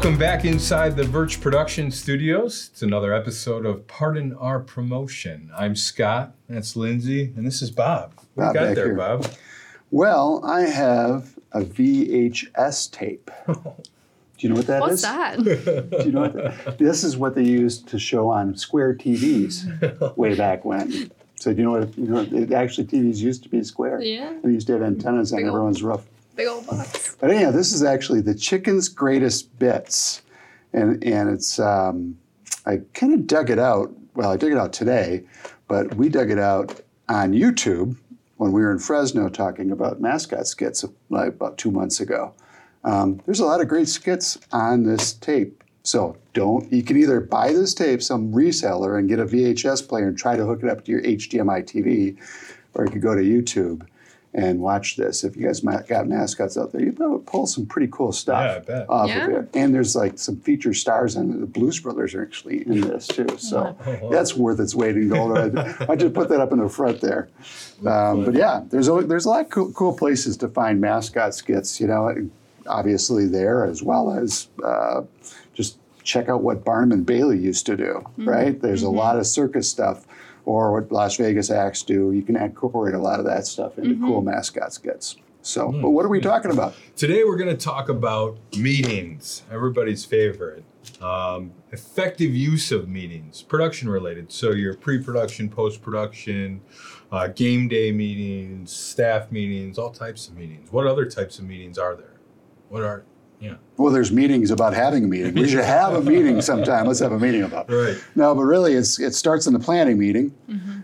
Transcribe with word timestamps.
Welcome 0.00 0.18
back 0.18 0.46
inside 0.46 0.96
the 0.96 1.02
Virtch 1.02 1.42
Production 1.42 1.90
Studios. 1.90 2.70
It's 2.72 2.80
another 2.80 3.12
episode 3.12 3.66
of 3.66 3.86
Pardon 3.86 4.32
Our 4.32 4.58
Promotion. 4.58 5.50
I'm 5.54 5.76
Scot, 5.76 6.34
that's 6.48 6.74
Lindsey, 6.74 7.34
and 7.36 7.46
this 7.46 7.60
is 7.60 7.70
Bob. 7.70 8.14
What 8.32 8.44
Bob 8.44 8.54
you 8.54 8.60
got 8.60 8.74
there, 8.76 8.86
here. 8.86 8.94
Bob? 8.94 9.26
Well, 9.90 10.42
I 10.42 10.62
have 10.62 11.38
a 11.52 11.60
VHS 11.60 12.90
tape. 12.90 13.30
Do 13.46 13.52
you 14.38 14.48
know 14.48 14.54
what 14.54 14.66
that 14.68 14.80
What's 14.80 14.94
is? 14.94 15.02
that? 15.02 15.36
Do 15.44 16.06
you 16.06 16.12
know 16.12 16.22
what 16.22 16.32
that, 16.32 16.78
this 16.78 17.04
is 17.04 17.18
what 17.18 17.34
they 17.34 17.44
used 17.44 17.86
to 17.88 17.98
show 17.98 18.30
on 18.30 18.56
square 18.56 18.94
TVs 18.94 20.16
way 20.16 20.34
back 20.34 20.64
when. 20.64 21.12
So 21.34 21.52
do 21.52 21.58
you 21.58 21.64
know 21.64 21.78
what 21.78 21.98
you 21.98 22.06
know? 22.06 22.20
It, 22.20 22.52
actually, 22.52 22.86
TVs 22.86 23.18
used 23.18 23.42
to 23.42 23.50
be 23.50 23.62
square. 23.64 24.00
Yeah. 24.00 24.34
They 24.42 24.50
used 24.50 24.66
to 24.68 24.74
have 24.74 24.82
antennas 24.82 25.34
on 25.34 25.40
Big 25.40 25.48
everyone's 25.48 25.82
roof. 25.82 26.06
Big 26.40 26.48
old 26.48 26.66
box. 26.66 27.16
But 27.20 27.30
anyhow, 27.30 27.50
this 27.50 27.74
is 27.74 27.82
actually 27.82 28.22
the 28.22 28.34
chicken's 28.34 28.88
greatest 28.88 29.58
bits, 29.58 30.22
and 30.72 31.04
and 31.04 31.28
it's 31.28 31.58
um, 31.58 32.16
I 32.64 32.80
kind 32.94 33.12
of 33.12 33.26
dug 33.26 33.50
it 33.50 33.58
out. 33.58 33.92
Well, 34.14 34.30
I 34.30 34.38
dug 34.38 34.50
it 34.50 34.56
out 34.56 34.72
today, 34.72 35.24
but 35.68 35.94
we 35.96 36.08
dug 36.08 36.30
it 36.30 36.38
out 36.38 36.80
on 37.10 37.34
YouTube 37.34 37.94
when 38.38 38.52
we 38.52 38.62
were 38.62 38.72
in 38.72 38.78
Fresno 38.78 39.28
talking 39.28 39.70
about 39.70 40.00
mascot 40.00 40.46
skits 40.46 40.82
like 41.10 41.28
about 41.28 41.58
two 41.58 41.70
months 41.70 42.00
ago. 42.00 42.32
Um, 42.84 43.20
there's 43.26 43.40
a 43.40 43.44
lot 43.44 43.60
of 43.60 43.68
great 43.68 43.88
skits 43.88 44.38
on 44.50 44.84
this 44.84 45.12
tape. 45.12 45.62
So 45.82 46.16
don't 46.32 46.72
you 46.72 46.82
can 46.82 46.96
either 46.96 47.20
buy 47.20 47.52
this 47.52 47.74
tape 47.74 48.02
some 48.02 48.32
reseller 48.32 48.98
and 48.98 49.10
get 49.10 49.18
a 49.18 49.26
VHS 49.26 49.86
player 49.86 50.08
and 50.08 50.16
try 50.16 50.36
to 50.36 50.46
hook 50.46 50.62
it 50.62 50.70
up 50.70 50.86
to 50.86 50.90
your 50.90 51.02
HDMI 51.02 51.64
TV, 51.64 52.16
or 52.72 52.86
you 52.86 52.90
could 52.90 53.02
go 53.02 53.14
to 53.14 53.20
YouTube 53.20 53.86
and 54.32 54.60
watch 54.60 54.96
this. 54.96 55.24
If 55.24 55.36
you 55.36 55.46
guys 55.46 55.60
got 55.60 56.06
mascots 56.06 56.56
out 56.56 56.70
there, 56.70 56.80
you 56.82 56.92
probably 56.92 57.24
pull 57.26 57.46
some 57.48 57.66
pretty 57.66 57.88
cool 57.90 58.12
stuff 58.12 58.40
Yeah, 58.40 58.56
I 58.56 58.58
bet. 58.60 58.88
off 58.90 59.08
Yeah. 59.08 59.26
of 59.26 59.30
it. 59.44 59.48
And 59.54 59.74
there's 59.74 59.96
like 59.96 60.18
some 60.20 60.36
feature 60.36 60.72
stars 60.72 61.16
on 61.16 61.32
it. 61.32 61.40
The 61.40 61.46
Blues 61.46 61.80
Brothers 61.80 62.14
are 62.14 62.22
actually 62.22 62.64
in 62.66 62.80
this 62.82 63.08
too. 63.08 63.26
So 63.38 63.76
that's 64.10 64.36
worth 64.36 64.60
its 64.60 64.74
weight 64.74 64.96
in 64.96 65.08
gold. 65.08 65.36
I, 65.36 65.74
I 65.88 65.96
just 65.96 66.14
put 66.14 66.28
that 66.28 66.40
up 66.40 66.52
in 66.52 66.60
the 66.60 66.68
front 66.68 67.00
there. 67.00 67.28
Um, 67.84 68.24
but 68.24 68.34
yeah, 68.34 68.62
there's 68.70 68.88
a, 68.88 69.00
there's 69.02 69.24
a 69.24 69.30
lot 69.30 69.44
of 69.46 69.50
cool, 69.50 69.72
cool 69.72 69.96
places 69.96 70.36
to 70.38 70.48
find 70.48 70.80
mascot 70.80 71.34
skits. 71.34 71.80
You 71.80 71.88
know, 71.88 72.30
obviously 72.68 73.26
there 73.26 73.64
as 73.64 73.82
well 73.82 74.12
as 74.12 74.46
uh, 74.64 75.02
just 75.54 75.76
check 76.04 76.28
out 76.28 76.42
what 76.42 76.64
Barnum 76.64 76.92
and 76.92 77.04
Bailey 77.06 77.38
used 77.38 77.66
to 77.66 77.76
do. 77.76 78.04
Right? 78.16 78.60
There's 78.60 78.84
a 78.84 78.90
lot 78.90 79.18
of 79.18 79.26
circus 79.26 79.68
stuff. 79.68 80.06
Or 80.44 80.72
what 80.72 80.90
Las 80.90 81.16
Vegas 81.16 81.50
acts 81.50 81.82
do. 81.82 82.12
You 82.12 82.22
can 82.22 82.36
incorporate 82.36 82.94
a 82.94 82.98
lot 82.98 83.18
of 83.18 83.26
that 83.26 83.46
stuff 83.46 83.78
into 83.78 83.98
cool 84.00 84.22
mascot 84.22 84.72
skits. 84.72 85.16
So, 85.42 85.72
but 85.72 85.90
what 85.90 86.04
are 86.04 86.08
we 86.08 86.20
talking 86.20 86.50
about? 86.50 86.74
Today 86.96 87.24
we're 87.24 87.36
going 87.36 87.54
to 87.54 87.62
talk 87.62 87.88
about 87.88 88.38
meetings, 88.56 89.42
everybody's 89.50 90.04
favorite. 90.04 90.64
Um, 91.00 91.52
effective 91.72 92.34
use 92.34 92.72
of 92.72 92.88
meetings, 92.88 93.42
production 93.42 93.88
related. 93.88 94.32
So 94.32 94.50
your 94.52 94.74
pre-production, 94.74 95.48
post-production, 95.48 96.60
uh, 97.10 97.28
game 97.28 97.68
day 97.68 97.92
meetings, 97.92 98.72
staff 98.72 99.30
meetings, 99.32 99.78
all 99.78 99.90
types 99.90 100.28
of 100.28 100.36
meetings. 100.36 100.70
What 100.72 100.86
other 100.86 101.06
types 101.06 101.38
of 101.38 101.46
meetings 101.46 101.78
are 101.78 101.96
there? 101.96 102.20
What 102.68 102.82
are 102.82 103.04
yeah 103.40 103.54
Well, 103.76 103.92
there's 103.92 104.12
meetings 104.12 104.50
about 104.50 104.74
having 104.74 105.04
a 105.04 105.06
meeting. 105.08 105.34
We 105.34 105.48
should 105.48 105.64
have 105.64 105.94
a 105.94 106.02
meeting 106.02 106.40
sometime. 106.50 106.86
Let's 106.86 107.00
have 107.00 107.12
a 107.12 107.18
meeting 107.18 107.42
about 107.42 107.70
it. 107.70 107.74
right? 107.74 108.04
No, 108.14 108.34
but 108.34 108.42
really, 108.42 108.74
it's 108.74 109.00
it 109.00 109.14
starts 109.14 109.46
in 109.46 109.52
the 109.52 109.58
planning 109.58 109.98
meeting, 109.98 110.34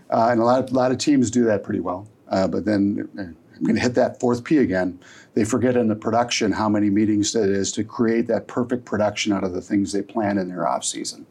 uh, 0.09 0.29
and 0.31 0.41
a 0.41 0.43
lot, 0.43 0.69
a 0.69 0.73
lot 0.73 0.91
of 0.91 0.97
teams 0.97 1.29
do 1.31 1.43
that 1.45 1.63
pretty 1.63 1.79
well. 1.79 2.07
Uh, 2.29 2.47
but 2.47 2.65
then 2.65 3.07
uh, 3.17 3.21
I'm 3.21 3.63
going 3.63 3.75
to 3.75 3.81
hit 3.81 3.95
that 3.95 4.19
fourth 4.19 4.43
P 4.43 4.57
again. 4.57 4.99
They 5.35 5.45
forget 5.45 5.77
in 5.77 5.87
the 5.87 5.95
production 5.95 6.51
how 6.51 6.67
many 6.67 6.89
meetings 6.89 7.35
it 7.35 7.49
is 7.49 7.71
to 7.73 7.83
create 7.83 8.25
that 8.27 8.47
perfect 8.47 8.85
production 8.85 9.31
out 9.33 9.43
of 9.43 9.53
the 9.53 9.61
things 9.61 9.91
they 9.93 10.01
plan 10.01 10.37
in 10.37 10.47
their 10.49 10.67
off 10.67 10.83
season. 10.83 11.25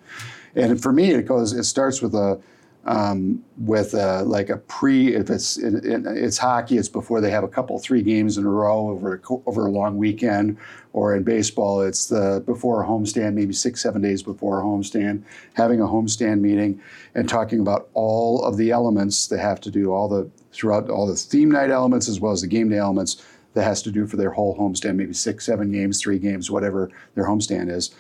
And 0.54 0.80
for 0.80 0.92
me, 0.92 1.10
it 1.10 1.26
goes. 1.26 1.52
It 1.52 1.64
starts 1.64 2.00
with 2.00 2.14
a 2.14 2.40
um, 2.86 3.44
with 3.58 3.94
a, 3.94 4.22
like 4.22 4.48
a 4.48 4.56
pre. 4.56 5.14
If 5.14 5.28
it's 5.28 5.58
it, 5.58 5.84
it, 5.84 6.06
it's 6.06 6.38
hockey, 6.38 6.78
it's 6.78 6.88
before 6.88 7.20
they 7.20 7.30
have 7.30 7.44
a 7.44 7.48
couple 7.48 7.78
three 7.78 8.02
games 8.02 8.38
in 8.38 8.46
a 8.46 8.50
row 8.50 8.88
over 8.88 9.16
a, 9.16 9.20
over 9.46 9.66
a 9.66 9.70
long 9.70 9.98
weekend. 9.98 10.56
Or 10.92 11.14
in 11.14 11.24
baseball, 11.24 11.82
it's 11.82 12.06
the 12.06 12.42
before 12.46 12.82
a 12.82 12.86
homestand, 12.86 13.34
maybe 13.34 13.52
six 13.52 13.82
seven 13.82 14.00
days 14.00 14.22
before 14.22 14.60
a 14.60 14.64
homestand, 14.64 15.24
having 15.54 15.80
a 15.80 15.84
homestand 15.84 16.40
meeting 16.40 16.80
and 17.14 17.28
talking 17.28 17.60
about 17.60 17.90
all 17.92 18.42
of 18.44 18.56
the 18.56 18.70
elements 18.70 19.26
that 19.26 19.38
have 19.38 19.60
to 19.62 19.70
do 19.70 19.92
all 19.92 20.08
the 20.08 20.30
throughout 20.52 20.88
all 20.88 21.06
the 21.06 21.16
theme 21.16 21.50
night 21.50 21.70
elements 21.70 22.08
as 22.08 22.18
well 22.18 22.32
as 22.32 22.40
the 22.40 22.46
game 22.46 22.70
day 22.70 22.78
elements 22.78 23.22
that 23.52 23.64
has 23.64 23.82
to 23.82 23.90
do 23.90 24.06
for 24.06 24.16
their 24.16 24.30
whole 24.30 24.56
homestand, 24.56 24.96
maybe 24.96 25.12
six 25.12 25.44
seven 25.44 25.72
games, 25.72 26.00
three 26.00 26.18
games, 26.18 26.50
whatever 26.50 26.90
their 27.14 27.24
homestand 27.24 27.70
is 27.70 27.94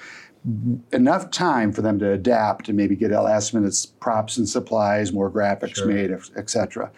enough 0.92 1.30
time 1.30 1.72
for 1.72 1.82
them 1.82 1.98
to 1.98 2.12
adapt 2.12 2.68
and 2.68 2.76
maybe 2.76 2.94
get 2.94 3.10
last 3.10 3.52
minute 3.52 3.86
props 4.00 4.36
and 4.36 4.48
supplies, 4.48 5.12
more 5.12 5.30
graphics 5.30 5.76
Sure. 5.76 5.86
made, 5.86 6.16
et 6.36 6.50
cetera. 6.50 6.90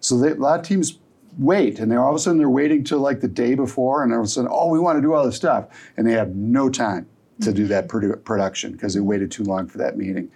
So 0.00 0.18
they, 0.18 0.30
a 0.30 0.34
lot 0.34 0.60
of 0.60 0.66
teams 0.66 0.98
wait, 1.38 1.78
and 1.80 1.90
they're 1.90 2.02
all 2.02 2.10
of 2.10 2.16
a 2.16 2.18
sudden 2.18 2.38
they're 2.38 2.48
waiting 2.48 2.84
till 2.84 2.98
like 2.98 3.20
the 3.20 3.28
day 3.28 3.54
before, 3.54 4.02
and 4.04 4.12
all 4.12 4.20
of 4.20 4.26
a 4.26 4.28
sudden, 4.28 4.50
oh, 4.52 4.68
we 4.68 4.78
want 4.78 4.98
to 4.98 5.02
do 5.02 5.14
all 5.14 5.24
this 5.24 5.36
stuff, 5.36 5.66
and 5.96 6.06
they 6.06 6.12
have 6.12 6.34
no 6.36 6.68
time 6.68 7.06
to 7.40 7.52
do 7.52 7.66
that 7.66 7.88
mm-hmm. 7.88 8.12
produ- 8.12 8.24
production 8.24 8.72
because 8.72 8.94
they 8.94 9.00
waited 9.00 9.30
too 9.30 9.42
long 9.42 9.66
for 9.66 9.78
that 9.78 9.96
meeting. 9.96 10.30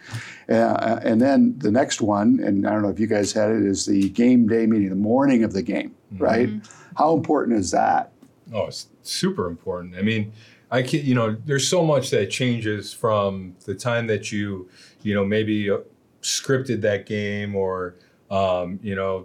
Uh, 0.48 0.54
uh, 0.54 1.00
and 1.04 1.21
then 1.21 1.56
the 1.59 1.71
next 1.71 2.00
one, 2.00 2.41
and 2.43 2.66
I 2.66 2.72
don't 2.72 2.83
know 2.83 2.88
if 2.88 2.98
you 2.98 3.06
guys 3.06 3.33
had 3.33 3.50
it, 3.50 3.62
is 3.62 3.87
the 3.87 4.09
game 4.09 4.48
day 4.48 4.66
meeting, 4.66 4.88
the 4.88 4.97
morning 4.97 5.44
of 5.44 5.53
the 5.53 5.62
game, 5.62 5.94
mm-hmm. 6.12 6.25
right? 6.25 6.48
Mm-hmm. 6.48 6.97
How 6.97 7.15
important 7.15 7.59
is 7.59 7.71
that? 7.72 8.12
Oh, 8.53 8.66
it's 8.66 8.88
super 9.03 9.48
important. 9.48 9.97
I 9.97 10.03
mean, 10.03 10.33
I 10.76 10.82
can, 10.82 11.06
you 11.06 11.14
know, 11.14 11.34
there's 11.47 11.66
so 11.66 11.82
much 11.82 12.10
that 12.10 12.31
changes 12.31 12.92
from 12.92 13.56
the 13.64 13.75
time 13.75 14.06
that 14.09 14.31
you, 14.31 14.69
you 15.00 15.14
know, 15.14 15.25
maybe 15.25 15.70
uh, 15.70 15.78
scripted 16.20 16.82
that 16.82 17.06
game 17.06 17.56
or, 17.56 17.94
um, 18.31 18.78
you 18.82 18.94
know, 18.94 19.25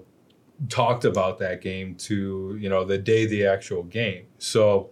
talked 0.69 1.03
about 1.03 1.39
that 1.39 1.61
game 1.61 1.95
to, 1.95 2.57
you 2.57 2.69
know, 2.69 2.85
the 2.85 2.97
day 2.97 3.25
the 3.25 3.45
actual 3.45 3.83
game. 3.83 4.27
So, 4.37 4.91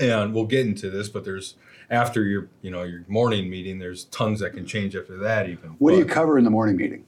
and 0.00 0.32
we'll 0.32 0.46
get 0.46 0.64
into 0.64 0.88
this, 0.88 1.10
but 1.10 1.22
there's 1.22 1.56
after 1.90 2.24
your, 2.24 2.48
you 2.62 2.70
know, 2.70 2.84
your 2.84 3.04
morning 3.06 3.50
meeting, 3.50 3.78
there's 3.78 4.04
tons 4.06 4.40
that 4.40 4.54
can 4.54 4.64
change 4.64 4.96
after 4.96 5.18
that 5.18 5.50
even. 5.50 5.72
What 5.80 5.90
do 5.90 5.98
you 5.98 6.06
cover 6.06 6.38
in 6.38 6.44
the 6.44 6.50
morning 6.50 6.76
meeting? 6.76 7.04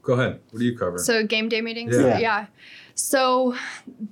Go 0.00 0.14
ahead. 0.14 0.40
What 0.50 0.60
do 0.60 0.64
you 0.64 0.78
cover? 0.78 0.96
So 0.96 1.26
game 1.26 1.50
day 1.50 1.60
meetings. 1.60 1.94
Yeah. 1.94 2.18
Yeah. 2.18 2.46
So 2.94 3.56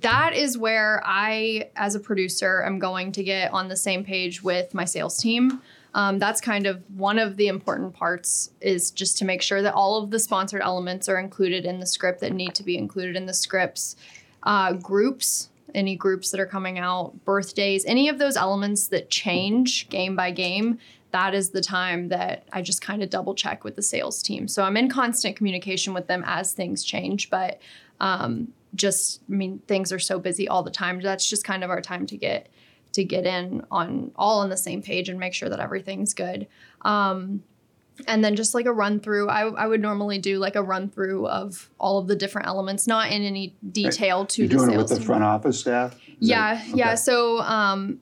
that 0.01 0.33
is 0.33 0.57
where 0.57 1.01
I, 1.05 1.69
as 1.75 1.95
a 1.95 1.99
producer, 1.99 2.63
am 2.63 2.79
going 2.79 3.11
to 3.13 3.23
get 3.23 3.51
on 3.53 3.67
the 3.67 3.75
same 3.75 4.03
page 4.03 4.43
with 4.43 4.73
my 4.73 4.85
sales 4.85 5.17
team. 5.17 5.61
Um, 5.93 6.19
that's 6.19 6.39
kind 6.39 6.67
of 6.67 6.83
one 6.95 7.19
of 7.19 7.35
the 7.35 7.47
important 7.47 7.93
parts 7.93 8.51
is 8.61 8.91
just 8.91 9.17
to 9.17 9.25
make 9.25 9.41
sure 9.41 9.61
that 9.61 9.73
all 9.73 10.01
of 10.01 10.09
the 10.09 10.19
sponsored 10.19 10.61
elements 10.61 11.09
are 11.09 11.19
included 11.19 11.65
in 11.65 11.79
the 11.79 11.85
script 11.85 12.21
that 12.21 12.31
need 12.31 12.55
to 12.55 12.63
be 12.63 12.77
included 12.77 13.15
in 13.15 13.25
the 13.25 13.33
scripts. 13.33 13.97
Uh, 14.43 14.73
groups, 14.73 15.49
any 15.75 15.95
groups 15.95 16.31
that 16.31 16.39
are 16.39 16.45
coming 16.45 16.79
out, 16.79 17.13
birthdays, 17.25 17.85
any 17.85 18.09
of 18.09 18.19
those 18.19 18.37
elements 18.37 18.87
that 18.87 19.09
change 19.09 19.89
game 19.89 20.15
by 20.15 20.31
game, 20.31 20.79
that 21.11 21.33
is 21.33 21.49
the 21.49 21.61
time 21.61 22.07
that 22.07 22.45
I 22.53 22.61
just 22.61 22.81
kind 22.81 23.03
of 23.03 23.09
double 23.09 23.35
check 23.35 23.65
with 23.65 23.75
the 23.75 23.81
sales 23.81 24.23
team. 24.23 24.47
So 24.47 24.63
I'm 24.63 24.77
in 24.77 24.89
constant 24.89 25.35
communication 25.35 25.93
with 25.93 26.07
them 26.07 26.23
as 26.25 26.53
things 26.53 26.85
change, 26.85 27.29
but 27.29 27.59
um, 27.99 28.53
just 28.75 29.21
I 29.29 29.33
mean 29.33 29.59
things 29.67 29.91
are 29.91 29.99
so 29.99 30.19
busy 30.19 30.47
all 30.47 30.63
the 30.63 30.71
time. 30.71 31.01
That's 31.01 31.29
just 31.29 31.43
kind 31.43 31.63
of 31.63 31.69
our 31.69 31.81
time 31.81 32.05
to 32.07 32.17
get 32.17 32.49
to 32.93 33.03
get 33.03 33.25
in 33.25 33.63
on 33.71 34.11
all 34.15 34.39
on 34.39 34.49
the 34.49 34.57
same 34.57 34.81
page 34.81 35.07
and 35.09 35.19
make 35.19 35.33
sure 35.33 35.49
that 35.49 35.59
everything's 35.59 36.13
good. 36.13 36.47
Um, 36.81 37.43
and 38.07 38.23
then 38.23 38.35
just 38.35 38.53
like 38.53 38.65
a 38.65 38.73
run 38.73 38.99
through, 38.99 39.29
I, 39.29 39.41
I 39.47 39.67
would 39.67 39.81
normally 39.81 40.17
do 40.17 40.39
like 40.39 40.55
a 40.55 40.63
run 40.63 40.89
through 40.89 41.27
of 41.27 41.69
all 41.79 41.99
of 41.99 42.07
the 42.07 42.15
different 42.15 42.47
elements, 42.47 42.87
not 42.87 43.11
in 43.11 43.21
any 43.21 43.55
detail 43.71 44.25
to 44.25 44.41
You're 44.41 44.49
the 44.49 44.55
doing 44.57 44.71
it 44.71 44.77
with 44.77 44.87
the 44.89 44.95
team. 44.95 45.05
front 45.05 45.23
office 45.23 45.59
staff? 45.59 45.93
Is 45.93 45.99
Yeah, 46.19 46.55
that- 46.55 46.75
yeah. 46.75 46.95
So 46.95 47.39
um, 47.41 47.99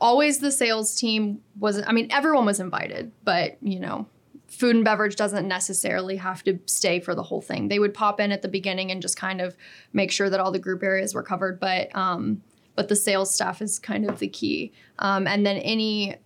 always 0.00 0.38
the 0.38 0.52
sales 0.52 0.94
team 0.94 1.40
was. 1.58 1.82
I 1.86 1.92
mean, 1.92 2.08
everyone 2.10 2.44
was 2.46 2.60
invited, 2.60 3.10
but 3.24 3.56
you 3.62 3.80
know, 3.80 4.06
food 4.52 4.76
and 4.76 4.84
beverage 4.84 5.16
doesn't 5.16 5.48
necessarily 5.48 6.16
have 6.16 6.44
to 6.44 6.58
stay 6.66 7.00
for 7.00 7.14
the 7.14 7.22
whole 7.22 7.40
thing. 7.40 7.68
They 7.68 7.78
would 7.78 7.94
pop 7.94 8.20
in 8.20 8.30
at 8.32 8.42
the 8.42 8.48
beginning 8.48 8.90
and 8.90 9.00
just 9.00 9.16
kind 9.16 9.40
of 9.40 9.56
make 9.92 10.12
sure 10.12 10.28
that 10.28 10.40
all 10.40 10.52
the 10.52 10.58
group 10.58 10.82
areas 10.82 11.14
were 11.14 11.22
covered, 11.22 11.58
but 11.58 11.94
um, 11.96 12.42
but 12.74 12.88
the 12.88 12.96
sales 12.96 13.34
staff 13.34 13.62
is 13.62 13.78
kind 13.78 14.08
of 14.08 14.18
the 14.18 14.28
key. 14.28 14.72
Um, 14.98 15.26
and 15.26 15.44
then 15.46 15.56
any 15.58 16.16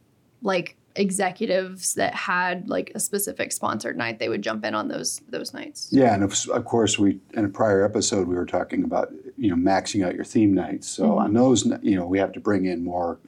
like 0.43 0.77
executives 0.97 1.95
that 1.95 2.15
had 2.15 2.69
like 2.69 2.93
a 2.95 3.01
specific 3.01 3.53
sponsored 3.53 3.97
night, 3.97 4.19
they 4.19 4.29
would 4.29 4.43
jump 4.43 4.65
in 4.65 4.75
on 4.75 4.89
those 4.89 5.21
those 5.29 5.53
nights. 5.55 5.89
Yeah, 5.91 6.15
and 6.15 6.23
of, 6.25 6.35
of 6.51 6.65
course, 6.65 6.99
we 6.99 7.19
in 7.35 7.45
a 7.45 7.49
prior 7.49 7.85
episode 7.85 8.29
we 8.29 8.35
were 8.35 8.47
talking 8.47 8.85
about 8.85 9.13
you 9.37 9.51
know 9.55 9.57
maxing 9.57 10.05
out 10.07 10.15
your 10.15 10.25
theme 10.25 10.55
nights. 10.55 10.89
So 10.89 11.05
Mm-hmm. 11.05 11.19
on 11.19 11.33
those, 11.35 11.67
you 11.83 11.97
know, 11.97 12.07
we 12.07 12.19
have 12.19 12.33
to 12.33 12.41
bring 12.41 12.65
in 12.67 12.85
more 12.85 13.19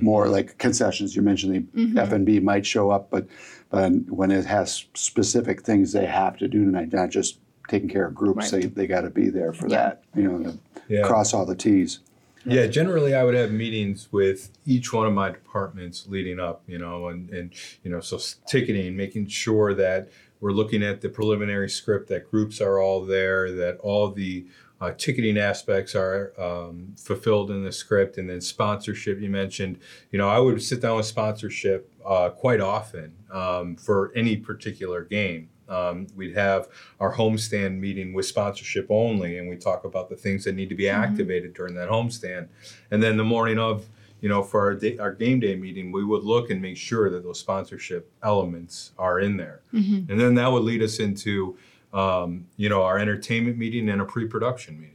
more 0.00 0.28
like 0.28 0.58
concessions. 0.58 1.14
You 1.16 1.22
mentioned 1.22 1.54
the 1.54 1.60
Mm-hmm. 1.80 1.98
F 1.98 2.12
and 2.12 2.24
B 2.26 2.40
might 2.40 2.66
show 2.66 2.90
up, 2.90 3.10
but 3.10 3.26
but 3.70 3.90
when 4.08 4.30
it 4.30 4.46
has 4.46 4.86
specific 4.94 5.62
things 5.62 5.92
they 5.92 6.06
have 6.06 6.36
to 6.38 6.48
do 6.48 6.64
tonight, 6.64 6.92
not 6.92 7.10
just 7.10 7.38
taking 7.68 7.88
care 7.88 8.06
of 8.06 8.14
groups, 8.14 8.52
Right. 8.52 8.62
they 8.62 8.68
they 8.68 8.86
got 8.86 9.02
to 9.02 9.10
be 9.10 9.28
there 9.28 9.52
for 9.52 9.68
Yeah. 9.68 9.76
that. 9.76 10.02
You 10.14 10.22
know, 10.30 10.38
to 10.50 10.58
Yeah. 10.88 11.02
cross 11.02 11.34
all 11.34 11.44
the 11.46 11.54
T's. 11.56 12.00
Yeah, 12.48 12.66
generally 12.66 13.14
I 13.14 13.24
would 13.24 13.34
have 13.34 13.52
meetings 13.52 14.08
with 14.10 14.50
each 14.64 14.92
one 14.92 15.06
of 15.06 15.12
my 15.12 15.30
departments 15.30 16.06
leading 16.08 16.40
up, 16.40 16.62
you 16.66 16.78
know, 16.78 17.08
and, 17.08 17.28
and 17.30 17.52
you 17.82 17.90
know, 17.90 18.00
so 18.00 18.18
ticketing, 18.46 18.96
making 18.96 19.28
sure 19.28 19.74
that 19.74 20.08
we're 20.40 20.52
looking 20.52 20.82
at 20.82 21.00
the 21.00 21.08
preliminary 21.08 21.68
script, 21.68 22.08
that 22.08 22.30
groups 22.30 22.60
are 22.60 22.78
all 22.78 23.04
there, 23.04 23.52
that 23.52 23.78
all 23.78 24.10
the 24.10 24.46
uh, 24.80 24.92
ticketing 24.96 25.36
aspects 25.36 25.94
are 25.94 26.32
um, 26.38 26.94
fulfilled 26.96 27.50
in 27.50 27.64
the 27.64 27.72
script, 27.72 28.16
and 28.16 28.30
then 28.30 28.40
sponsorship 28.40 29.20
you 29.20 29.28
mentioned. 29.28 29.78
You 30.12 30.18
know, 30.18 30.28
I 30.28 30.38
would 30.38 30.62
sit 30.62 30.80
down 30.80 30.96
with 30.96 31.06
sponsorship 31.06 31.90
uh, 32.06 32.30
quite 32.30 32.60
often 32.60 33.14
um, 33.32 33.76
for 33.76 34.12
any 34.14 34.36
particular 34.36 35.02
game. 35.02 35.48
Um, 35.68 36.06
we'd 36.16 36.36
have 36.36 36.68
our 37.00 37.14
homestand 37.14 37.78
meeting 37.78 38.12
with 38.12 38.26
sponsorship 38.26 38.86
only, 38.88 39.38
and 39.38 39.48
we 39.48 39.56
talk 39.56 39.84
about 39.84 40.08
the 40.08 40.16
things 40.16 40.44
that 40.44 40.54
need 40.54 40.68
to 40.68 40.74
be 40.74 40.88
activated 40.88 41.54
during 41.54 41.74
that 41.74 41.88
homestand. 41.88 42.48
And 42.90 43.02
then 43.02 43.16
the 43.16 43.24
morning 43.24 43.58
of, 43.58 43.86
you 44.20 44.28
know, 44.28 44.42
for 44.42 44.60
our, 44.60 44.74
day, 44.74 44.98
our 44.98 45.12
game 45.12 45.40
day 45.40 45.56
meeting, 45.56 45.92
we 45.92 46.04
would 46.04 46.24
look 46.24 46.50
and 46.50 46.60
make 46.60 46.76
sure 46.76 47.10
that 47.10 47.22
those 47.22 47.38
sponsorship 47.38 48.10
elements 48.22 48.92
are 48.98 49.20
in 49.20 49.36
there. 49.36 49.60
Mm-hmm. 49.72 50.10
And 50.10 50.20
then 50.20 50.34
that 50.34 50.50
would 50.50 50.64
lead 50.64 50.82
us 50.82 50.98
into, 50.98 51.56
um, 51.92 52.46
you 52.56 52.68
know, 52.68 52.82
our 52.82 52.98
entertainment 52.98 53.58
meeting 53.58 53.88
and 53.88 54.00
a 54.00 54.04
pre-production 54.04 54.80
meeting. 54.80 54.94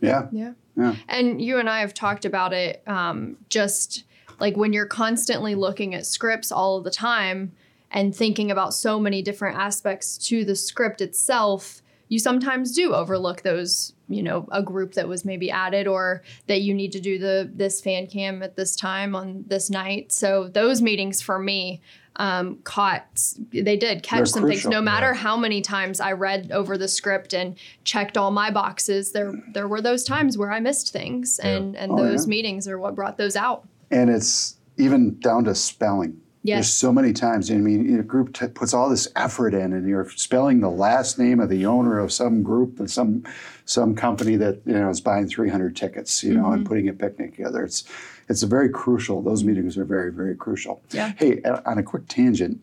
Yeah. 0.00 0.26
Yeah. 0.32 0.52
Yeah. 0.76 0.94
And 1.08 1.42
you 1.42 1.58
and 1.58 1.68
I 1.68 1.80
have 1.80 1.92
talked 1.92 2.24
about 2.24 2.52
it 2.52 2.82
um, 2.86 3.36
just 3.48 4.04
like 4.40 4.56
when 4.56 4.72
you're 4.72 4.86
constantly 4.86 5.54
looking 5.54 5.94
at 5.94 6.06
scripts 6.06 6.52
all 6.52 6.76
of 6.76 6.84
the 6.84 6.90
time 6.90 7.52
and 7.90 8.14
thinking 8.14 8.50
about 8.50 8.74
so 8.74 8.98
many 9.00 9.22
different 9.22 9.58
aspects 9.58 10.18
to 10.28 10.44
the 10.44 10.54
script 10.56 11.00
itself, 11.00 11.82
you 12.08 12.18
sometimes 12.18 12.74
do 12.74 12.94
overlook 12.94 13.42
those, 13.42 13.92
you 14.08 14.22
know, 14.22 14.48
a 14.50 14.62
group 14.62 14.94
that 14.94 15.08
was 15.08 15.24
maybe 15.24 15.50
added 15.50 15.86
or 15.86 16.22
that 16.46 16.62
you 16.62 16.72
need 16.74 16.92
to 16.92 17.00
do 17.00 17.18
the 17.18 17.50
this 17.54 17.80
fan 17.80 18.06
cam 18.06 18.42
at 18.42 18.56
this 18.56 18.74
time 18.76 19.14
on 19.14 19.44
this 19.46 19.68
night. 19.70 20.12
So 20.12 20.48
those 20.48 20.80
meetings 20.80 21.20
for 21.20 21.38
me 21.38 21.80
um, 22.16 22.58
caught 22.64 23.04
they 23.52 23.76
did 23.76 24.02
catch 24.02 24.16
They're 24.18 24.26
some 24.26 24.48
things 24.48 24.66
no 24.66 24.80
matter 24.82 25.08
Yeah. 25.12 25.14
how 25.18 25.36
many 25.36 25.60
times 25.60 26.00
I 26.00 26.12
read 26.12 26.50
over 26.50 26.76
the 26.76 26.88
script 26.88 27.32
and 27.32 27.54
checked 27.84 28.16
all 28.16 28.32
my 28.32 28.50
boxes 28.50 29.12
there 29.12 29.32
there 29.52 29.68
were 29.68 29.80
those 29.80 30.02
times 30.02 30.36
where 30.36 30.50
I 30.50 30.58
missed 30.58 30.92
things 30.92 31.38
Yeah. 31.40 31.50
and 31.50 31.76
and 31.76 31.92
Oh, 31.92 31.96
those 32.02 32.26
yeah. 32.26 32.30
meetings 32.30 32.66
are 32.66 32.76
what 32.76 32.96
brought 32.96 33.18
those 33.18 33.36
out 33.36 33.68
And 33.92 34.10
it's 34.10 34.56
even 34.78 35.20
down 35.20 35.44
to 35.44 35.54
spelling. 35.54 36.20
There's 36.44 36.70
so 36.70 36.92
many 36.92 37.12
times. 37.12 37.50
I 37.50 37.54
mean, 37.56 37.98
a 37.98 38.02
group 38.02 38.32
t- 38.32 38.46
puts 38.48 38.72
all 38.72 38.88
this 38.88 39.08
effort 39.16 39.52
in, 39.54 39.72
and 39.72 39.86
you're 39.88 40.08
spelling 40.10 40.60
the 40.60 40.70
last 40.70 41.18
name 41.18 41.40
of 41.40 41.48
the 41.48 41.66
owner 41.66 41.98
of 41.98 42.12
some 42.12 42.42
group 42.42 42.78
and 42.78 42.90
some 42.90 43.24
some 43.64 43.94
company 43.94 44.36
that 44.36 44.60
you 44.64 44.72
know 44.72 44.88
is 44.88 45.00
buying 45.00 45.28
300 45.28 45.76
tickets, 45.76 46.22
you 46.22 46.34
know, 46.34 46.52
and 46.52 46.64
putting 46.64 46.88
a 46.88 46.92
picnic 46.92 47.36
together. 47.36 47.64
It's 47.64 47.84
it's 48.28 48.42
a 48.42 48.46
very 48.46 48.68
crucial. 48.70 49.20
Those 49.22 49.44
meetings 49.44 49.76
are 49.76 49.84
very 49.84 50.10
very 50.12 50.34
crucial. 50.36 50.80
Yeah. 50.92 51.12
Hey, 51.16 51.42
uh, 51.42 51.60
on 51.66 51.76
a 51.78 51.82
quick 51.82 52.08
tangent, 52.08 52.60